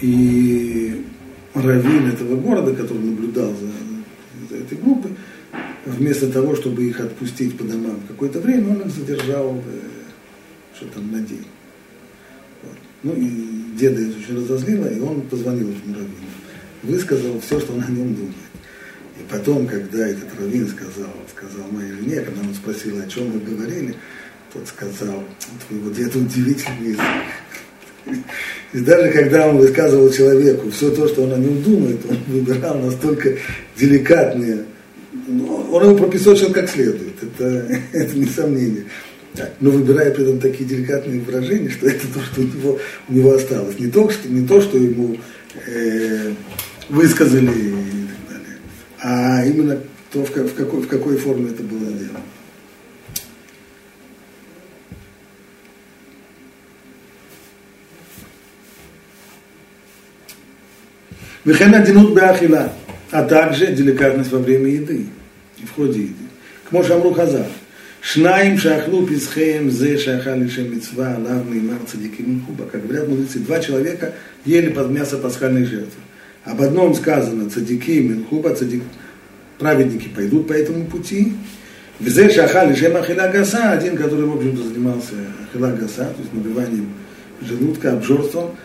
и 0.00 1.04
раввин 1.54 2.08
этого 2.08 2.36
города, 2.36 2.74
который 2.74 3.02
наблюдал 3.02 3.50
за, 3.50 4.46
за 4.54 4.62
этой 4.62 4.78
группой, 4.78 5.12
вместо 5.84 6.30
того, 6.30 6.54
чтобы 6.54 6.84
их 6.84 7.00
отпустить 7.00 7.56
по 7.56 7.64
домам 7.64 8.00
какое-то 8.08 8.40
время, 8.40 8.70
он 8.70 8.82
их 8.82 8.90
задержал 8.90 9.56
э, 9.56 9.80
что 10.76 10.86
там 10.86 11.10
на 11.10 11.20
день. 11.20 11.46
Вот. 12.62 12.76
Ну 13.02 13.14
и 13.14 13.76
деда 13.78 14.02
это 14.02 14.18
очень 14.18 14.36
разозлило, 14.36 14.86
и 14.86 15.00
он 15.00 15.22
позвонил 15.22 15.70
этому 15.70 15.94
раввину, 15.94 16.12
высказал 16.82 17.40
все, 17.40 17.60
что 17.60 17.72
он 17.72 17.82
о 17.82 17.90
нем 17.90 18.14
думает. 18.14 18.34
И 19.18 19.32
потом, 19.32 19.66
когда 19.66 20.06
этот 20.06 20.28
раввин 20.38 20.68
сказал, 20.68 21.14
сказал 21.34 21.70
моей 21.70 21.92
жене, 21.92 22.20
когда 22.20 22.42
он 22.42 22.54
спросил, 22.54 23.00
о 23.00 23.06
чем 23.06 23.30
вы 23.30 23.40
говорили, 23.40 23.94
тот 24.52 24.66
сказал, 24.68 25.24
твоего 25.66 25.90
деда 25.90 26.18
удивительный 26.18 26.90
язык. 26.90 28.22
И 28.72 28.80
даже 28.80 29.10
когда 29.10 29.48
он 29.48 29.58
высказывал 29.58 30.10
человеку 30.10 30.70
все 30.70 30.90
то, 30.90 31.08
что 31.08 31.22
он 31.24 31.32
о 31.32 31.38
нем 31.38 31.62
думает, 31.62 31.98
он 32.08 32.18
выбирал 32.28 32.78
настолько 32.78 33.36
деликатные, 33.76 34.64
ну, 35.26 35.68
он 35.72 35.84
его 35.84 35.96
пропесочил 35.96 36.52
как 36.52 36.68
следует, 36.68 37.14
это, 37.22 37.44
это 37.92 38.16
несомнение. 38.16 38.84
Но 39.60 39.70
выбирая 39.70 40.12
при 40.12 40.24
этом 40.24 40.40
такие 40.40 40.64
деликатные 40.68 41.20
выражения, 41.20 41.68
что 41.68 41.88
это 41.88 42.06
то, 42.06 42.20
что 42.20 42.40
у 42.40 42.44
него, 42.44 42.78
у 43.08 43.12
него 43.12 43.34
осталось. 43.34 43.78
Не 43.78 43.88
то, 43.88 44.08
что, 44.08 44.28
не 44.28 44.46
то, 44.46 44.62
что 44.62 44.78
ему 44.78 45.18
э, 45.66 46.32
высказали 46.88 47.50
а 49.08 49.44
именно 49.44 49.78
то, 50.12 50.24
в, 50.24 50.30
в, 50.30 50.54
какой, 50.54 50.82
в 50.82 50.88
какой 50.88 51.16
форме 51.16 51.50
это 51.50 51.62
было 51.62 51.90
сделано. 51.90 52.20
Вехена 61.46 61.78
динут 61.78 62.12
беахила, 62.12 62.72
а 63.12 63.22
также 63.22 63.68
деликатность 63.68 64.32
во 64.32 64.40
время 64.40 64.68
еды 64.68 65.06
и 65.58 65.64
в 65.64 65.70
ходе 65.70 66.00
еды. 66.00 66.14
К 66.68 66.72
Мошамру 66.72 67.12
Хазар. 67.14 67.46
Шнаим 68.00 68.58
шахлу 68.58 69.06
писхеем 69.06 69.70
зе 69.70 69.96
шахали 69.96 70.48
шемицва 70.48 71.16
лавный 71.18 71.60
мар 71.60 71.78
цадиким 71.86 72.44
хуба. 72.44 72.64
Как 72.64 72.82
говорят 72.82 73.08
мудрецы, 73.08 73.38
два 73.38 73.60
человека 73.60 74.14
ели 74.44 74.70
под 74.72 74.90
мясо 74.90 75.18
пасхальной 75.18 75.64
жертвы. 75.64 76.00
Об 76.44 76.62
одном 76.62 76.94
сказано 76.96 77.48
цадики, 77.48 78.00
минхуба, 78.00 78.52
цадик, 78.54 78.82
праведники 79.60 80.08
пойдут 80.08 80.48
по 80.48 80.52
этому 80.52 80.86
пути. 80.86 81.32
Везе 82.00 82.28
шахали 82.28 82.74
шем 82.74 82.96
ахила 82.96 83.22
один, 83.22 83.96
который, 83.96 84.26
в 84.26 84.36
общем-то, 84.36 84.64
занимался 84.64 85.14
ахила 85.48 85.70
то 85.70 85.84
есть 85.84 86.32
набиванием 86.32 86.92
желудка, 87.40 87.92
обжорством. 87.92 88.56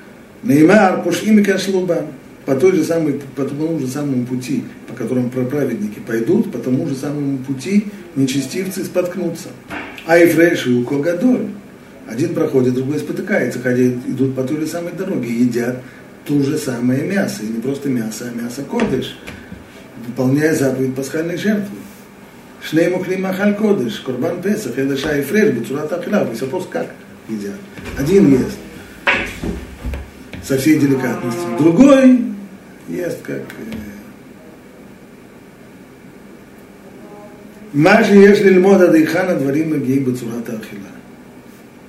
Неймар 0.41 1.03
пушим 1.03 1.37
и 1.37 1.43
кашлуба. 1.43 2.07
По 2.45 2.55
той 2.55 2.71
же 2.73 2.83
самой, 2.83 3.21
по 3.35 3.45
тому 3.45 3.79
же 3.79 3.87
самому 3.87 4.25
пути, 4.25 4.63
по 4.87 4.95
которому 4.95 5.29
праведники 5.29 5.99
пойдут, 5.99 6.51
по 6.51 6.57
тому 6.57 6.87
же 6.87 6.95
самому 6.95 7.37
пути 7.37 7.85
нечестивцы 8.15 8.83
споткнутся. 8.83 9.49
А 10.07 10.17
Ефрейши 10.17 10.71
у 10.71 10.83
Когадоль. 10.83 11.47
Один 12.07 12.33
проходит, 12.33 12.73
другой 12.73 12.99
спотыкается, 12.99 13.59
хотя 13.59 13.85
идут 13.85 14.35
по 14.35 14.43
той 14.43 14.61
же 14.61 14.67
самой 14.67 14.91
дороге, 14.93 15.31
едят 15.31 15.81
то 16.25 16.41
же 16.41 16.57
самое 16.57 17.03
мясо. 17.03 17.43
И 17.43 17.47
не 17.47 17.61
просто 17.61 17.89
мясо, 17.89 18.25
а 18.29 18.41
мясо 18.41 18.63
кодыш, 18.63 19.17
выполняя 20.07 20.53
заповедь 20.55 20.95
пасхальной 20.95 21.37
жертвы. 21.37 21.77
Шней 22.67 22.89
мухли 22.89 23.15
махаль 23.15 23.55
кодыш, 23.55 23.99
корбан 23.99 24.41
песах, 24.41 24.77
это 24.77 24.97
шай 24.97 25.21
фреш, 25.21 25.53
бецурат 25.53 25.93
ахила. 25.93 26.27
Весь 26.29 26.41
вопрос, 26.41 26.67
как 26.69 26.87
едят. 27.29 27.55
Один 27.97 28.33
ест 28.33 28.57
со 30.42 30.58
всей 30.58 30.78
деликатностью. 30.78 31.56
Другой 31.58 32.22
ест 32.88 33.18
как, 33.22 33.42
Мажи 37.72 38.14
ешь 38.14 38.40
лильмода 38.40 38.88
дайхана 38.88 39.38
дворим 39.38 39.70
магей 39.70 40.00
бацурата 40.00 40.52
ахила. 40.52 40.88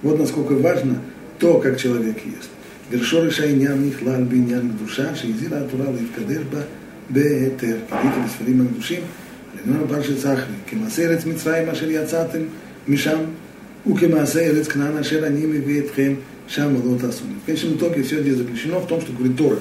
Вот 0.02 0.20
насколько 0.20 0.54
важно 0.54 1.02
то, 1.40 1.60
как 1.60 1.80
человек 1.80 2.18
ест. 2.26 2.50
Вершоры 2.90 3.32
шайнян 3.32 3.86
нихлал 3.86 4.22
биньян 4.24 4.72
душа, 4.78 5.16
шейзира 5.16 5.58
атурала 5.58 5.96
и 5.96 6.06
вкадеш 6.06 6.44
ба 6.52 6.64
בהיתר, 7.10 7.76
קראתי 7.90 8.20
בספרים 8.26 8.62
הקדושים, 8.62 9.02
לעניין 9.56 9.88
פרשת 9.88 10.18
זכרי, 10.18 10.56
כמעשה 10.68 11.02
ארץ 11.04 11.26
מצרים 11.26 11.70
אשר 11.70 11.90
יצאתם 11.90 12.40
משם, 12.88 13.20
וכמעשה 13.92 14.40
ארץ 14.40 14.68
כנען 14.68 14.98
אשר 14.98 15.28
אני 15.28 15.46
מביא 15.46 15.82
אתכם, 15.82 16.14
Шам 16.49 16.77
Лотасуна. 16.77 17.35
В 17.43 17.47
конечном 17.47 17.77
итоге 17.77 18.03
все 18.03 18.21
здесь 18.21 18.37
заключено 18.37 18.79
в 18.79 18.87
том, 18.87 19.01
что 19.01 19.13
говорит 19.13 19.37
Тора. 19.37 19.59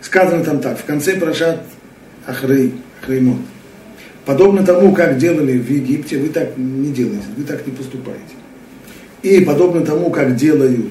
Сказано 0.00 0.44
там 0.44 0.60
так, 0.60 0.78
в 0.78 0.84
конце 0.84 1.16
Парашат 1.16 1.62
Ахрей, 2.26 2.74
Ахреймон. 3.02 3.38
Подобно 4.24 4.64
тому, 4.64 4.94
как 4.94 5.16
делали 5.16 5.58
в 5.58 5.70
Египте, 5.70 6.18
вы 6.18 6.28
так 6.28 6.56
не 6.56 6.92
делаете, 6.92 7.24
вы 7.36 7.44
так 7.44 7.66
не 7.66 7.72
поступаете. 7.72 8.20
И 9.22 9.40
подобно 9.40 9.84
тому, 9.84 10.10
как 10.10 10.36
делают 10.36 10.90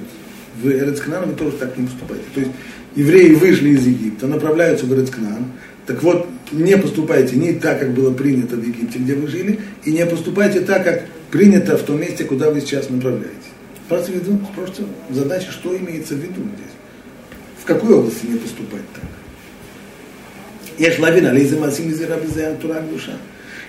в 0.61 0.67
Эрецкнан, 0.67 1.29
вы 1.29 1.35
тоже 1.35 1.55
так 1.57 1.77
не 1.77 1.85
поступаете. 1.85 2.25
То 2.33 2.39
есть 2.41 2.51
евреи 2.95 3.35
вышли 3.35 3.69
из 3.69 3.85
Египта, 3.85 4.27
направляются 4.27 4.85
в 4.85 4.93
Эрецкнан. 4.93 5.45
Так 5.85 6.03
вот, 6.03 6.27
не 6.51 6.77
поступайте 6.77 7.35
не 7.35 7.53
так, 7.53 7.79
как 7.79 7.91
было 7.91 8.11
принято 8.11 8.55
в 8.55 8.63
Египте, 8.65 8.99
где 8.99 9.15
вы 9.15 9.27
жили, 9.27 9.59
и 9.85 9.91
не 9.91 10.05
поступайте 10.05 10.61
так, 10.61 10.83
как 10.83 11.05
принято 11.31 11.77
в 11.77 11.83
том 11.83 12.01
месте, 12.01 12.23
куда 12.25 12.49
вы 12.49 12.59
сейчас 12.59 12.89
направляетесь. 12.89 13.35
Просто 13.87 14.11
веду 14.11 14.39
просто 14.55 14.83
задача, 15.09 15.51
что 15.51 15.75
имеется 15.77 16.15
в 16.15 16.17
виду 16.17 16.41
здесь. 16.41 16.75
В 17.61 17.65
какой 17.65 17.93
области 17.93 18.25
мне 18.25 18.39
поступать 18.39 18.81
так? 18.93 19.03
Ешь 20.77 20.99
лавина, 20.99 21.31
лейзе 21.31 21.57
масим 21.57 21.87
лейзе 21.87 22.05
раби 22.05 22.27
зе 22.27 22.47
антура 22.47 22.81
душа. 22.81 23.13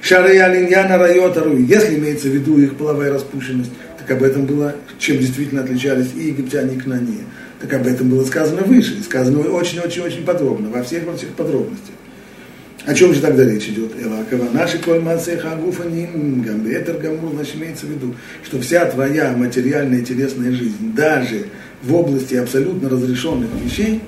Шары 0.02 0.38
алиньяна 0.38 0.98
райот. 0.98 1.36
Если 1.68 1.96
имеется 1.96 2.28
в 2.28 2.32
виду 2.32 2.58
их 2.58 2.76
половая 2.76 3.12
распущенность, 3.12 3.70
так 3.98 4.10
об 4.10 4.22
этом 4.22 4.46
было, 4.46 4.74
чем 4.98 5.18
действительно 5.18 5.62
отличались 5.62 6.12
и 6.14 6.28
египтяне, 6.28 6.76
и 6.76 6.78
кнане. 6.78 7.24
Так 7.60 7.72
об 7.74 7.86
этом 7.86 8.08
было 8.08 8.24
сказано 8.24 8.62
выше, 8.62 9.02
сказано 9.02 9.40
очень-очень-очень 9.40 10.24
подробно, 10.24 10.70
во 10.70 10.82
всех, 10.82 11.04
во 11.04 11.16
всех 11.16 11.30
подробностях. 11.30 11.94
О 12.88 12.94
чем 12.94 13.12
же 13.12 13.20
тогда 13.20 13.44
речь 13.44 13.68
идет? 13.68 13.92
Элакова, 14.02 14.48
наши 14.50 14.78
коль 14.78 15.00
мацеха 15.00 15.52
агуфаним, 15.52 16.40
гамбетер 16.40 16.96
гамур, 16.96 17.34
значит, 17.34 17.56
имеется 17.56 17.84
в 17.84 17.90
виду, 17.90 18.14
что 18.42 18.58
вся 18.60 18.86
твоя 18.86 19.32
материальная 19.36 20.00
телесная 20.00 20.52
жизнь, 20.52 20.94
даже 20.96 21.48
в 21.82 21.94
области 21.94 22.34
абсолютно 22.36 22.88
разрешенных 22.88 23.50
вещей, 23.62 24.00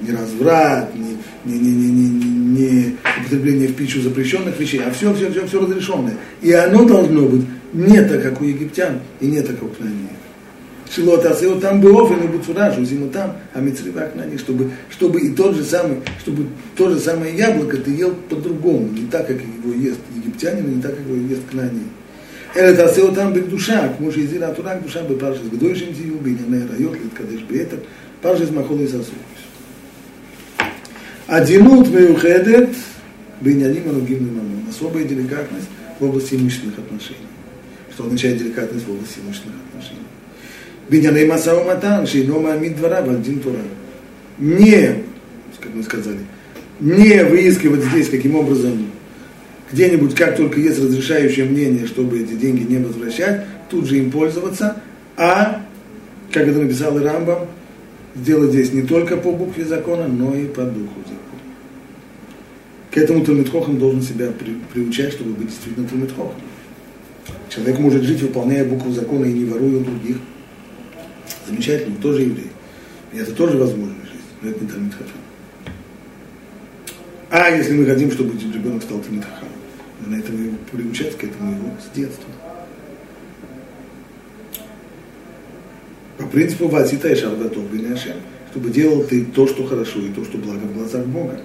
не 0.00 0.12
разврат, 0.12 0.94
не, 0.94 1.18
не, 1.44 1.58
не, 1.58 1.72
не, 1.72 2.08
не, 2.08 2.58
не 2.58 2.96
употребление 3.20 3.68
в 3.68 3.74
пищу 3.74 4.00
запрещенных 4.00 4.58
вещей, 4.58 4.80
а 4.80 4.90
все, 4.90 5.12
все, 5.12 5.30
все, 5.30 5.46
все 5.46 5.60
разрешенное. 5.60 6.14
И 6.40 6.52
оно 6.52 6.86
должно 6.86 7.28
быть 7.28 7.44
не 7.74 8.00
так, 8.00 8.22
как 8.22 8.40
у 8.40 8.44
египтян, 8.44 9.00
и 9.20 9.26
не 9.26 9.42
так, 9.42 9.58
как 9.58 9.64
у 9.64 9.68
кнанеев. 9.68 10.23
Шилот 10.94 11.26
Асео 11.26 11.58
там 11.58 11.80
был, 11.80 12.04
Офен 12.04 12.22
и 12.22 12.28
Буцураж, 12.28 12.76
зиму 12.78 13.10
там, 13.10 13.36
а 13.52 13.60
мецривак 13.60 14.14
на 14.14 14.26
них, 14.26 14.38
чтобы, 14.38 14.70
чтобы 14.90 15.20
и 15.20 15.30
тот 15.30 15.56
же 15.56 15.64
самый, 15.64 15.98
чтобы 16.20 16.46
то 16.76 16.88
же 16.88 17.00
самое 17.00 17.36
яблоко 17.36 17.78
ты 17.78 17.90
ел 17.90 18.14
по-другому, 18.28 18.88
не 18.92 19.06
так, 19.06 19.26
как 19.26 19.38
его 19.40 19.72
ест 19.74 19.98
египтянин, 20.14 20.76
не 20.76 20.80
так, 20.80 20.96
как 20.96 21.04
его 21.04 21.16
ест 21.16 21.42
кнани. 21.50 21.82
Это 22.54 22.84
Асео 22.84 23.08
там 23.08 23.32
бы 23.32 23.40
душа, 23.40 23.88
к 23.88 23.98
мужу 23.98 24.20
из 24.20 24.32
Ира 24.32 24.52
Турак 24.52 24.84
душа 24.84 25.02
бы 25.02 25.16
парши 25.16 25.40
с 25.42 25.48
Гдойшим 25.48 25.92
Зию, 25.94 26.18
Бейнянай 26.18 26.68
Райот, 26.68 26.94
Литкадеш 26.94 27.40
Бейтер, 27.40 27.80
парши 28.22 28.46
с 28.46 28.50
Махолой 28.50 28.86
Сосу. 28.86 29.10
Одинут 31.26 31.88
Меюхедет, 31.88 32.70
Бейняним 33.40 33.88
Анугим 33.88 34.28
Мамон. 34.28 34.68
Особая 34.70 35.02
деликатность 35.02 35.66
в 35.98 36.04
области 36.04 36.36
имущественных 36.36 36.78
отношений. 36.78 37.26
Что 37.92 38.04
означает 38.04 38.38
деликатность 38.38 38.86
в 38.86 38.92
области 38.92 39.18
имущественных 39.18 39.58
отношений? 39.72 40.04
Беняней 40.88 41.26
Масау 41.26 41.64
Матан, 41.64 42.06
Шейно 42.06 42.38
Мамид 42.38 42.76
Двора, 42.76 43.02
Вальдин 43.02 43.40
Тура. 43.40 43.60
Не, 44.38 45.02
как 45.60 45.74
мы 45.74 45.82
сказали, 45.82 46.18
не 46.80 47.24
выискивать 47.24 47.84
здесь, 47.84 48.10
каким 48.10 48.36
образом, 48.36 48.86
где-нибудь, 49.72 50.14
как 50.14 50.36
только 50.36 50.60
есть 50.60 50.78
разрешающее 50.78 51.46
мнение, 51.46 51.86
чтобы 51.86 52.20
эти 52.20 52.32
деньги 52.32 52.70
не 52.70 52.78
возвращать, 52.78 53.44
тут 53.70 53.86
же 53.86 53.98
им 53.98 54.10
пользоваться, 54.10 54.82
а, 55.16 55.62
как 56.32 56.48
это 56.48 56.58
написал 56.58 56.98
и 56.98 57.02
Рамбам, 57.02 57.46
сделать 58.14 58.50
здесь 58.50 58.72
не 58.72 58.82
только 58.82 59.16
по 59.16 59.32
букве 59.32 59.64
закона, 59.64 60.06
но 60.06 60.34
и 60.34 60.46
по 60.46 60.62
духу 60.62 61.00
закона. 61.04 61.20
К 62.90 62.98
этому 62.98 63.24
Талмитхохам 63.24 63.78
должен 63.78 64.02
себя 64.02 64.28
при, 64.38 64.54
приучать, 64.72 65.12
чтобы 65.12 65.32
быть 65.32 65.48
действительно 65.48 65.88
Талмитхохом. 65.88 66.34
Человек 67.48 67.78
может 67.78 68.02
жить, 68.02 68.20
выполняя 68.20 68.64
букву 68.64 68.92
закона 68.92 69.24
и 69.24 69.32
не 69.32 69.44
воруя 69.46 69.78
у 69.78 69.80
других– 69.80 70.16
Замечательно, 71.47 71.95
он 71.95 72.01
тоже 72.01 72.21
еврей. 72.23 72.51
И 73.13 73.17
это 73.17 73.33
тоже 73.33 73.57
возможная 73.57 74.05
жизнь, 74.05 74.23
но 74.41 74.49
это 74.49 74.63
не 74.63 74.69
Талмитхохам. 74.69 75.07
А 77.29 77.49
если 77.49 77.73
мы 77.73 77.85
хотим, 77.85 78.11
чтобы 78.11 78.33
ребенок 78.39 78.83
стал 78.83 78.99
Талмитхохом, 78.99 79.49
на 80.05 80.15
этого 80.15 80.37
его 80.37 80.57
приучать, 80.71 81.17
к 81.17 81.23
этому 81.23 81.51
его 81.51 81.71
с 81.79 81.95
детства. 81.95 82.29
По 86.17 86.25
принципу 86.25 86.67
Васита 86.67 87.09
и 87.09 87.15
Шаргатов 87.15 87.71
Бенешем, 87.71 88.17
чтобы 88.51 88.69
делал 88.69 89.03
ты 89.03 89.25
то, 89.25 89.47
что 89.47 89.65
хорошо, 89.65 89.99
и 89.99 90.09
то, 90.09 90.23
что 90.25 90.37
благо 90.37 90.59
в 90.59 90.73
глазах 90.73 91.05
Бога. 91.05 91.39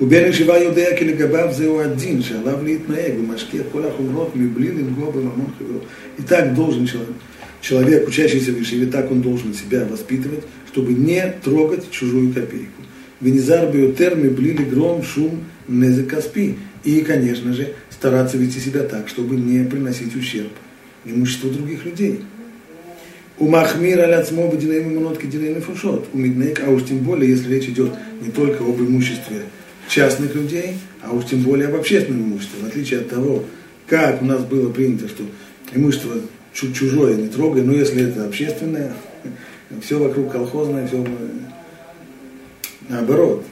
ובן 0.00 0.22
ישיבה 0.26 0.58
יודע 0.58 0.96
כי 0.98 1.04
לגביו 1.04 1.48
זהו 1.52 1.80
הדין 1.80 2.22
שעליו 2.22 2.64
להתנהג 2.64 3.12
ומשקיע 3.18 3.62
כל 3.72 3.84
החומרות 3.84 4.36
מבלי 4.36 4.68
לנגוע 4.68 5.10
בממון 5.10 5.50
חברו. 5.58 5.78
И 6.18 6.22
так 6.22 6.54
должен 6.54 6.86
человек, 6.86 7.16
человек, 7.61 8.07
учащийся 8.07 8.51
в 8.51 8.59
Ешиве, 8.59 8.87
так 8.87 9.11
он 9.11 9.21
должен 9.21 9.53
себя 9.53 9.85
воспитывать, 9.85 10.43
чтобы 10.71 10.93
не 10.93 11.33
трогать 11.43 11.89
чужую 11.91 12.33
копейку. 12.33 12.81
Венизар 13.19 13.71
биотер 13.71 14.15
меблили 14.15 14.63
гром 14.63 15.03
шум 15.03 15.43
незекаспи. 15.67 16.57
И, 16.83 17.01
конечно 17.01 17.53
же, 17.53 17.73
стараться 17.89 18.37
вести 18.37 18.59
себя 18.59 18.83
так, 18.83 19.09
чтобы 19.09 19.35
не 19.35 19.65
приносить 19.65 20.15
ущерб 20.15 20.51
имуществу 21.03 21.49
других 21.49 21.85
людей. 21.85 22.21
У 23.39 23.47
Махмира 23.47 24.07
ляцмо 24.07 24.47
бадинейм 24.47 24.93
имунот 24.93 25.19
кединейм 25.19 25.61
фушот. 25.61 26.07
У 26.13 26.17
Миднейк, 26.17 26.63
а 26.65 26.71
уж 26.71 26.85
тем 26.85 26.99
более, 26.99 27.29
если 27.29 27.53
речь 27.53 27.67
идет 27.67 27.91
не 28.21 28.31
только 28.31 28.63
об 28.63 28.79
имуществе 28.79 29.43
частных 29.87 30.33
людей, 30.35 30.75
а 31.03 31.13
уж 31.13 31.25
тем 31.25 31.41
более 31.41 31.67
об 31.67 31.75
общественном 31.75 32.23
имуществе. 32.23 32.63
В 32.63 32.67
отличие 32.67 33.01
от 33.01 33.09
того, 33.09 33.43
как 33.87 34.21
у 34.21 34.25
нас 34.25 34.43
было 34.43 34.71
принято, 34.71 35.07
что 35.07 35.23
имущество 35.73 36.15
Чуть 36.57 36.75
чужое 36.75 37.13
не 37.13 37.27
трогай, 37.27 37.61
но 37.61 37.71
если 37.71 38.09
это 38.09 38.25
общественное, 38.25 38.91
все 39.83 39.99
вокруг 39.99 40.31
колхозное, 40.31 40.87
все 40.87 41.05
наоборот. 42.89 43.45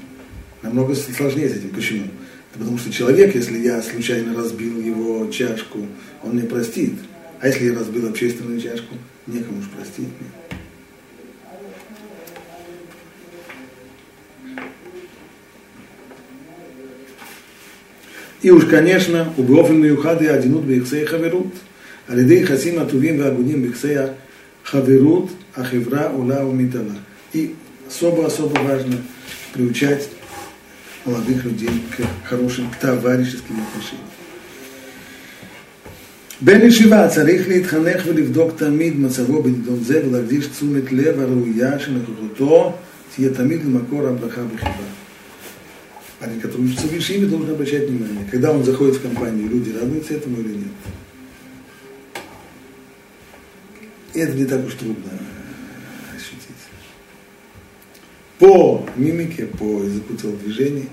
Намного 0.64 0.96
сложнее 0.96 1.48
с 1.48 1.54
этим. 1.54 1.70
Почему? 1.70 2.06
Это 2.06 2.58
потому 2.58 2.80
что 2.80 2.92
человек, 2.92 3.36
если 3.36 3.60
я 3.60 3.80
случайно 3.84 4.36
разбил 4.36 4.82
его 4.82 5.30
чашку, 5.30 5.86
он 6.24 6.32
мне 6.32 6.48
простит. 6.48 6.94
А 7.40 7.48
если 7.48 7.68
я 7.68 7.78
разбил 7.78 8.10
общественную 8.10 8.60
чашку, 8.60 8.96
некому 9.28 9.62
же 9.62 9.70
простить 9.70 10.08
мне. 10.20 10.32
И 18.42 18.50
уж, 18.50 18.66
конечно, 18.66 19.32
убеофельные 19.38 19.94
ухады 19.94 20.28
одинут 20.28 20.64
бы 20.64 20.78
их 20.78 20.88
сейхаверут– 20.88 21.54
על 22.09 22.19
ידי 22.19 22.35
יחסים 22.35 22.79
הטובים 22.79 23.21
והגונים 23.21 23.63
ביחסי 23.63 23.95
החברות, 24.65 25.29
החברה 25.57 26.07
עולה 26.07 26.47
ומתעלה. 26.47 26.95
И 27.35 27.55
особо-особо 27.89 28.59
важно 28.61 28.97
приучать 29.53 30.09
молодых 31.05 31.45
людей 31.45 31.71
к 31.97 32.29
хорошим, 32.29 32.71
к 32.71 32.77
товарищеским 32.77 33.57
отношениям. 33.63 34.11
בן 36.43 36.61
ישיבה 36.67 37.09
צריך 37.09 37.49
להתחנך 37.49 38.03
ולבדוק 38.07 38.53
תמיד 38.57 39.01
מצבו 39.01 39.43
בנדון 39.43 39.85
זה 39.85 40.07
ולהקדיש 40.07 40.47
תשומת 40.47 40.93
לב 40.93 41.21
הראויה 41.21 41.79
שנוכחותו 41.79 42.73
תהיה 43.15 43.31
תמיד 43.35 43.65
למקור 43.65 44.09
הברכה 44.09 44.43
בחברה. 44.55 44.91
Парень, 46.21 46.39
который 46.39 46.67
учится 46.67 46.87
в 46.87 46.93
Ешиве, 46.93 47.25
должен 47.27 47.51
обращать 47.51 47.89
внимание, 47.89 48.27
когда 48.31 48.53
он 48.53 48.63
заходит 48.63 48.97
в 48.97 49.03
компанию, 49.03 49.49
люди 49.49 49.71
радуются 49.71 50.13
этому 50.13 50.37
или 50.37 50.49
нет. 50.49 50.75
Это 54.20 54.34
не 54.34 54.46
так 54.46 54.66
уж 54.66 54.74
трудно 54.74 55.12
ощутить. 56.16 56.56
По 58.40 58.88
мимике, 58.96 59.46
по 59.46 59.84
языку 59.84 60.16
телодвижений 60.16 60.90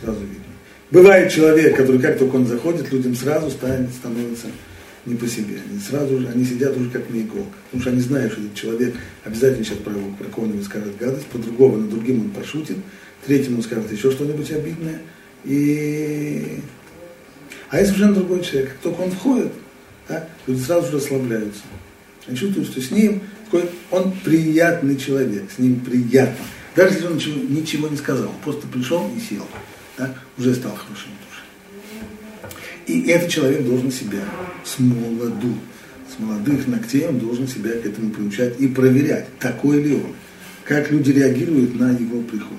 сразу 0.00 0.20
видно. 0.20 0.44
Бывает 0.90 1.32
человек, 1.32 1.76
который 1.76 2.00
как 2.00 2.18
только 2.18 2.36
он 2.36 2.46
заходит, 2.46 2.92
людям 2.92 3.14
сразу 3.14 3.50
станет, 3.50 3.90
становится 3.90 4.46
не 5.04 5.14
по 5.14 5.26
себе. 5.26 5.58
Они 5.68 5.78
сразу 5.80 6.20
же, 6.20 6.28
они 6.28 6.44
сидят 6.44 6.76
уже 6.76 6.90
как 6.90 7.08
на 7.10 7.16
иголках. 7.16 7.54
Потому 7.66 7.80
что 7.80 7.90
они 7.90 8.00
знают, 8.00 8.32
что 8.32 8.42
этот 8.42 8.54
человек 8.54 8.94
обязательно 9.24 9.64
сейчас 9.64 9.78
про, 9.78 9.92
про 9.92 10.24
кого-нибудь 10.32 10.64
скажет 10.64 10.96
гадость, 10.98 11.26
по 11.26 11.38
другому, 11.38 11.78
на 11.78 11.88
другим 11.88 12.20
он 12.20 12.30
пошутит, 12.30 12.76
третьему 13.24 13.62
скажет 13.62 13.90
еще 13.90 14.10
что-нибудь 14.10 14.50
обидное. 14.50 15.00
И... 15.44 16.60
А 17.70 17.78
есть 17.78 17.90
совершенно 17.90 18.14
другой 18.14 18.42
человек. 18.42 18.70
Как 18.72 18.78
только 18.78 19.00
он 19.00 19.10
входит, 19.10 19.52
да, 20.08 20.28
люди 20.46 20.60
сразу 20.60 20.90
же 20.90 20.96
расслабляются. 20.96 21.62
Они 22.26 22.36
чувствуют, 22.36 22.68
что 22.68 22.80
с 22.80 22.90
ним 22.90 23.22
он 23.90 24.12
приятный 24.24 24.96
человек, 24.96 25.44
с 25.54 25.58
ним 25.58 25.80
приятно. 25.80 26.44
Даже 26.74 26.94
если 26.94 27.06
он 27.06 27.14
ничего, 27.14 27.36
ничего 27.48 27.88
не 27.88 27.96
сказал, 27.96 28.28
он 28.28 28.34
просто 28.42 28.66
пришел 28.66 29.10
и 29.16 29.20
сел, 29.20 29.46
да, 29.96 30.14
уже 30.36 30.54
стал 30.54 30.72
хорошим 30.72 31.10
душой. 31.24 31.44
И 32.86 33.08
этот 33.08 33.30
человек 33.30 33.64
должен 33.64 33.90
себя 33.90 34.24
с 34.64 34.78
молоду, 34.78 35.54
с 36.14 36.20
молодых 36.20 36.66
ногтей 36.66 37.06
он 37.06 37.18
должен 37.18 37.48
себя 37.48 37.70
к 37.70 37.86
этому 37.86 38.10
приучать 38.10 38.60
и 38.60 38.68
проверять, 38.68 39.26
такой 39.38 39.82
ли 39.82 39.94
он, 39.94 40.14
как 40.64 40.90
люди 40.90 41.12
реагируют 41.12 41.78
на 41.78 41.92
его 41.92 42.20
приход. 42.22 42.58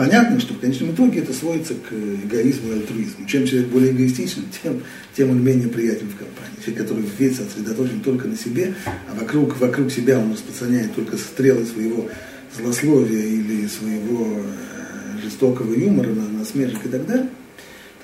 Понятно, 0.00 0.40
что 0.40 0.54
в 0.54 0.60
конечном 0.60 0.92
итоге 0.92 1.20
это 1.20 1.34
сводится 1.34 1.74
к 1.74 1.92
эгоизму 1.92 2.72
и 2.72 2.76
альтруизму. 2.76 3.26
Чем 3.26 3.46
человек 3.46 3.68
более 3.68 3.92
эгоистичен, 3.92 4.44
тем, 4.62 4.80
тем 5.14 5.28
он 5.28 5.44
менее 5.44 5.68
приятен 5.68 6.06
в 6.08 6.16
компании. 6.16 6.56
Человек, 6.64 6.84
который 6.84 7.04
весь 7.18 7.36
сосредоточен 7.36 8.00
только 8.00 8.26
на 8.26 8.34
себе, 8.34 8.72
а 8.86 9.14
вокруг, 9.14 9.60
вокруг 9.60 9.92
себя 9.92 10.18
он 10.18 10.32
распространяет 10.32 10.94
только 10.94 11.18
стрелы 11.18 11.66
своего 11.66 12.08
злословия 12.56 13.26
или 13.26 13.66
своего 13.66 14.38
э, 14.38 15.22
жестокого 15.22 15.74
юмора, 15.74 16.08
насмешек 16.08 16.86
и 16.86 16.88
так 16.88 17.06
далее, 17.06 17.28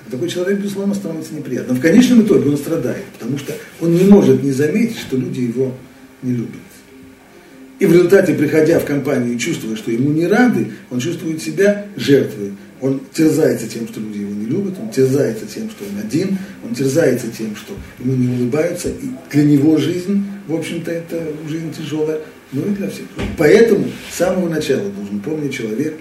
так 0.03 0.11
такой 0.11 0.29
человек, 0.29 0.59
безусловно, 0.59 0.93
становится 0.93 1.33
неприятным. 1.33 1.73
Но 1.73 1.79
в 1.79 1.83
конечном 1.83 2.21
итоге 2.21 2.51
он 2.51 2.57
страдает, 2.57 3.05
потому 3.17 3.39
что 3.39 3.53
он 3.81 3.95
не 3.95 4.03
может 4.03 4.43
не 4.43 4.51
заметить, 4.51 4.99
что 4.99 5.17
люди 5.17 5.39
его 5.39 5.73
не 6.21 6.33
любят. 6.33 6.61
И 7.79 7.85
в 7.85 7.93
результате, 7.93 8.33
приходя 8.33 8.79
в 8.79 8.85
компанию 8.85 9.35
и 9.35 9.39
чувствуя, 9.39 9.75
что 9.75 9.91
ему 9.91 10.11
не 10.11 10.25
рады, 10.25 10.71
он 10.89 10.99
чувствует 10.99 11.41
себя 11.41 11.85
жертвой. 11.95 12.53
Он 12.81 13.01
терзается 13.13 13.67
тем, 13.67 13.87
что 13.87 13.99
люди 13.99 14.19
его 14.19 14.33
не 14.33 14.45
любят, 14.45 14.75
он 14.79 14.89
терзается 14.89 15.45
тем, 15.45 15.69
что 15.69 15.83
он 15.83 15.99
один, 16.03 16.37
он 16.63 16.75
терзается 16.75 17.27
тем, 17.27 17.55
что 17.55 17.73
ему 17.99 18.15
не 18.15 18.35
улыбаются. 18.35 18.89
И 18.89 19.09
для 19.31 19.43
него 19.43 19.77
жизнь, 19.77 20.23
в 20.47 20.55
общем-то, 20.55 20.91
это 20.91 21.23
жизнь 21.49 21.73
тяжелая, 21.73 22.19
ну 22.51 22.61
и 22.61 22.75
для 22.75 22.89
всех. 22.89 23.05
Поэтому 23.37 23.85
с 24.11 24.17
самого 24.17 24.47
начала 24.49 24.89
должен 24.89 25.19
помнить 25.19 25.53
человек, 25.53 25.95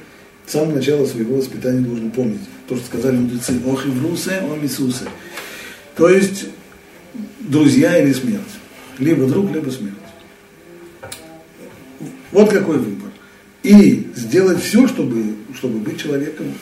с 0.46 0.52
самого 0.52 0.76
начала 0.76 1.06
своего 1.06 1.36
воспитания 1.36 1.80
должен 1.80 2.10
помнить 2.10 2.40
то, 2.68 2.76
что 2.76 2.86
сказали 2.86 3.16
мудрецы, 3.16 3.54
ох 3.66 3.86
и 3.86 3.88
врусе, 3.88 4.42
ом 4.42 4.62
Иисусе. 4.62 5.04
То 5.96 6.10
есть 6.10 6.46
друзья 7.40 7.98
или 7.98 8.12
смерть. 8.12 8.42
Либо 8.98 9.26
друг, 9.26 9.52
либо 9.54 9.70
смерть. 9.70 9.94
Вот 12.36 12.50
какой 12.50 12.76
выбор. 12.76 13.08
И 13.62 14.08
сделать 14.14 14.62
все, 14.62 14.86
чтобы, 14.86 15.36
чтобы 15.54 15.78
быть 15.78 16.02
человеком 16.02 16.52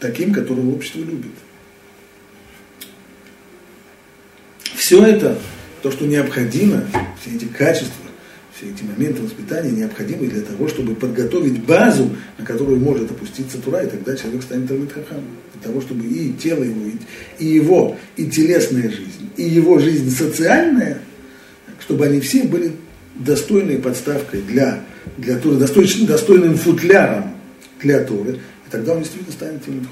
таким, 0.00 0.32
которого 0.32 0.74
общество 0.74 1.00
любит. 1.00 1.32
Все 4.74 5.04
это, 5.04 5.38
то, 5.82 5.90
что 5.90 6.06
необходимо, 6.06 6.84
все 7.20 7.36
эти 7.36 7.44
качества, 7.44 8.06
все 8.56 8.70
эти 8.70 8.82
моменты 8.82 9.20
воспитания 9.20 9.72
необходимы 9.72 10.26
для 10.28 10.40
того, 10.40 10.68
чтобы 10.68 10.94
подготовить 10.94 11.62
базу, 11.64 12.08
на 12.38 12.46
которую 12.46 12.80
может 12.80 13.10
опуститься 13.10 13.60
Тура, 13.60 13.82
и 13.82 13.90
тогда 13.90 14.16
человек 14.16 14.42
станет 14.42 14.68
Талмит. 14.68 14.90
Для 14.94 15.62
того, 15.62 15.82
чтобы 15.82 16.06
и 16.06 16.32
тело 16.32 16.64
его, 16.64 16.80
и 17.38 17.44
его, 17.44 17.98
и 18.16 18.24
телесная 18.24 18.88
жизнь, 18.90 19.28
и 19.36 19.42
его 19.42 19.78
жизнь 19.78 20.10
социальная, 20.10 21.02
чтобы 21.78 22.06
они 22.06 22.20
все 22.20 22.44
были 22.44 22.72
достойной 23.16 23.76
подставкой 23.78 24.40
для, 24.40 24.82
для 25.16 25.38
Торы, 25.38 25.56
достойным, 25.56 26.06
достойным 26.06 26.56
футляром 26.56 27.34
для 27.80 28.02
Торы, 28.04 28.40
и 28.66 28.70
тогда 28.70 28.92
он 28.92 29.00
действительно 29.00 29.32
станет 29.32 29.64
Тимит 29.64 29.84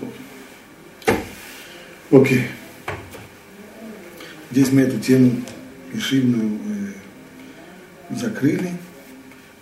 Окей. 2.10 2.48
Здесь 4.50 4.70
мы 4.70 4.82
эту 4.82 5.00
тему 5.00 5.42
Ишивную 5.94 6.58
э, 8.10 8.16
закрыли. 8.16 8.70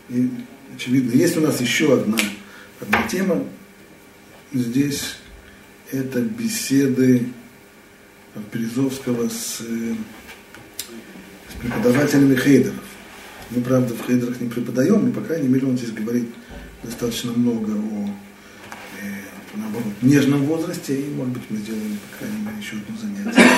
И, 0.09 0.29
очевидно, 0.75 1.17
есть 1.17 1.37
у 1.37 1.41
нас 1.41 1.61
еще 1.61 1.95
одна, 1.95 2.19
одна 2.81 3.07
тема. 3.07 3.45
Здесь 4.53 5.17
это 5.93 6.21
беседы 6.21 7.29
Березовского 8.53 9.29
с, 9.29 9.61
э, 9.61 9.95
с 11.49 11.55
преподавателями 11.61 12.35
хейдеров. 12.35 12.90
Мы, 13.51 13.63
правда, 13.63 13.95
в 13.95 14.07
хейдерах 14.07 14.41
не 14.41 14.49
преподаем, 14.49 15.07
но, 15.07 15.13
по 15.13 15.21
крайней 15.21 15.49
мере, 15.49 15.67
он 15.67 15.77
здесь 15.77 15.91
говорит 15.91 16.29
достаточно 16.85 17.33
много 17.33 17.73
о, 17.73 18.11
э, 19.03 19.57
наоборот, 19.57 19.93
нежном 20.03 20.45
возрасте, 20.45 21.01
и, 21.01 21.11
может 21.11 21.33
быть, 21.33 21.43
мы 21.49 21.57
сделаем, 21.59 21.99
по 22.13 22.19
крайней 22.19 22.45
мере, 22.45 22.59
еще 22.59 22.77
одно 22.77 22.97
занятие 22.97 23.51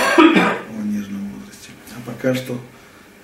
о 0.69 0.83
нежном 0.87 1.29
возрасте. 1.33 1.69
А 1.95 2.09
пока 2.09 2.33
что 2.33 2.59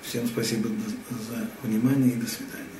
всем 0.03 0.27
спасибо 0.27 0.69
за 1.09 1.47
внимание 1.67 2.13
и 2.13 2.15
до 2.17 2.27
свидания. 2.27 2.78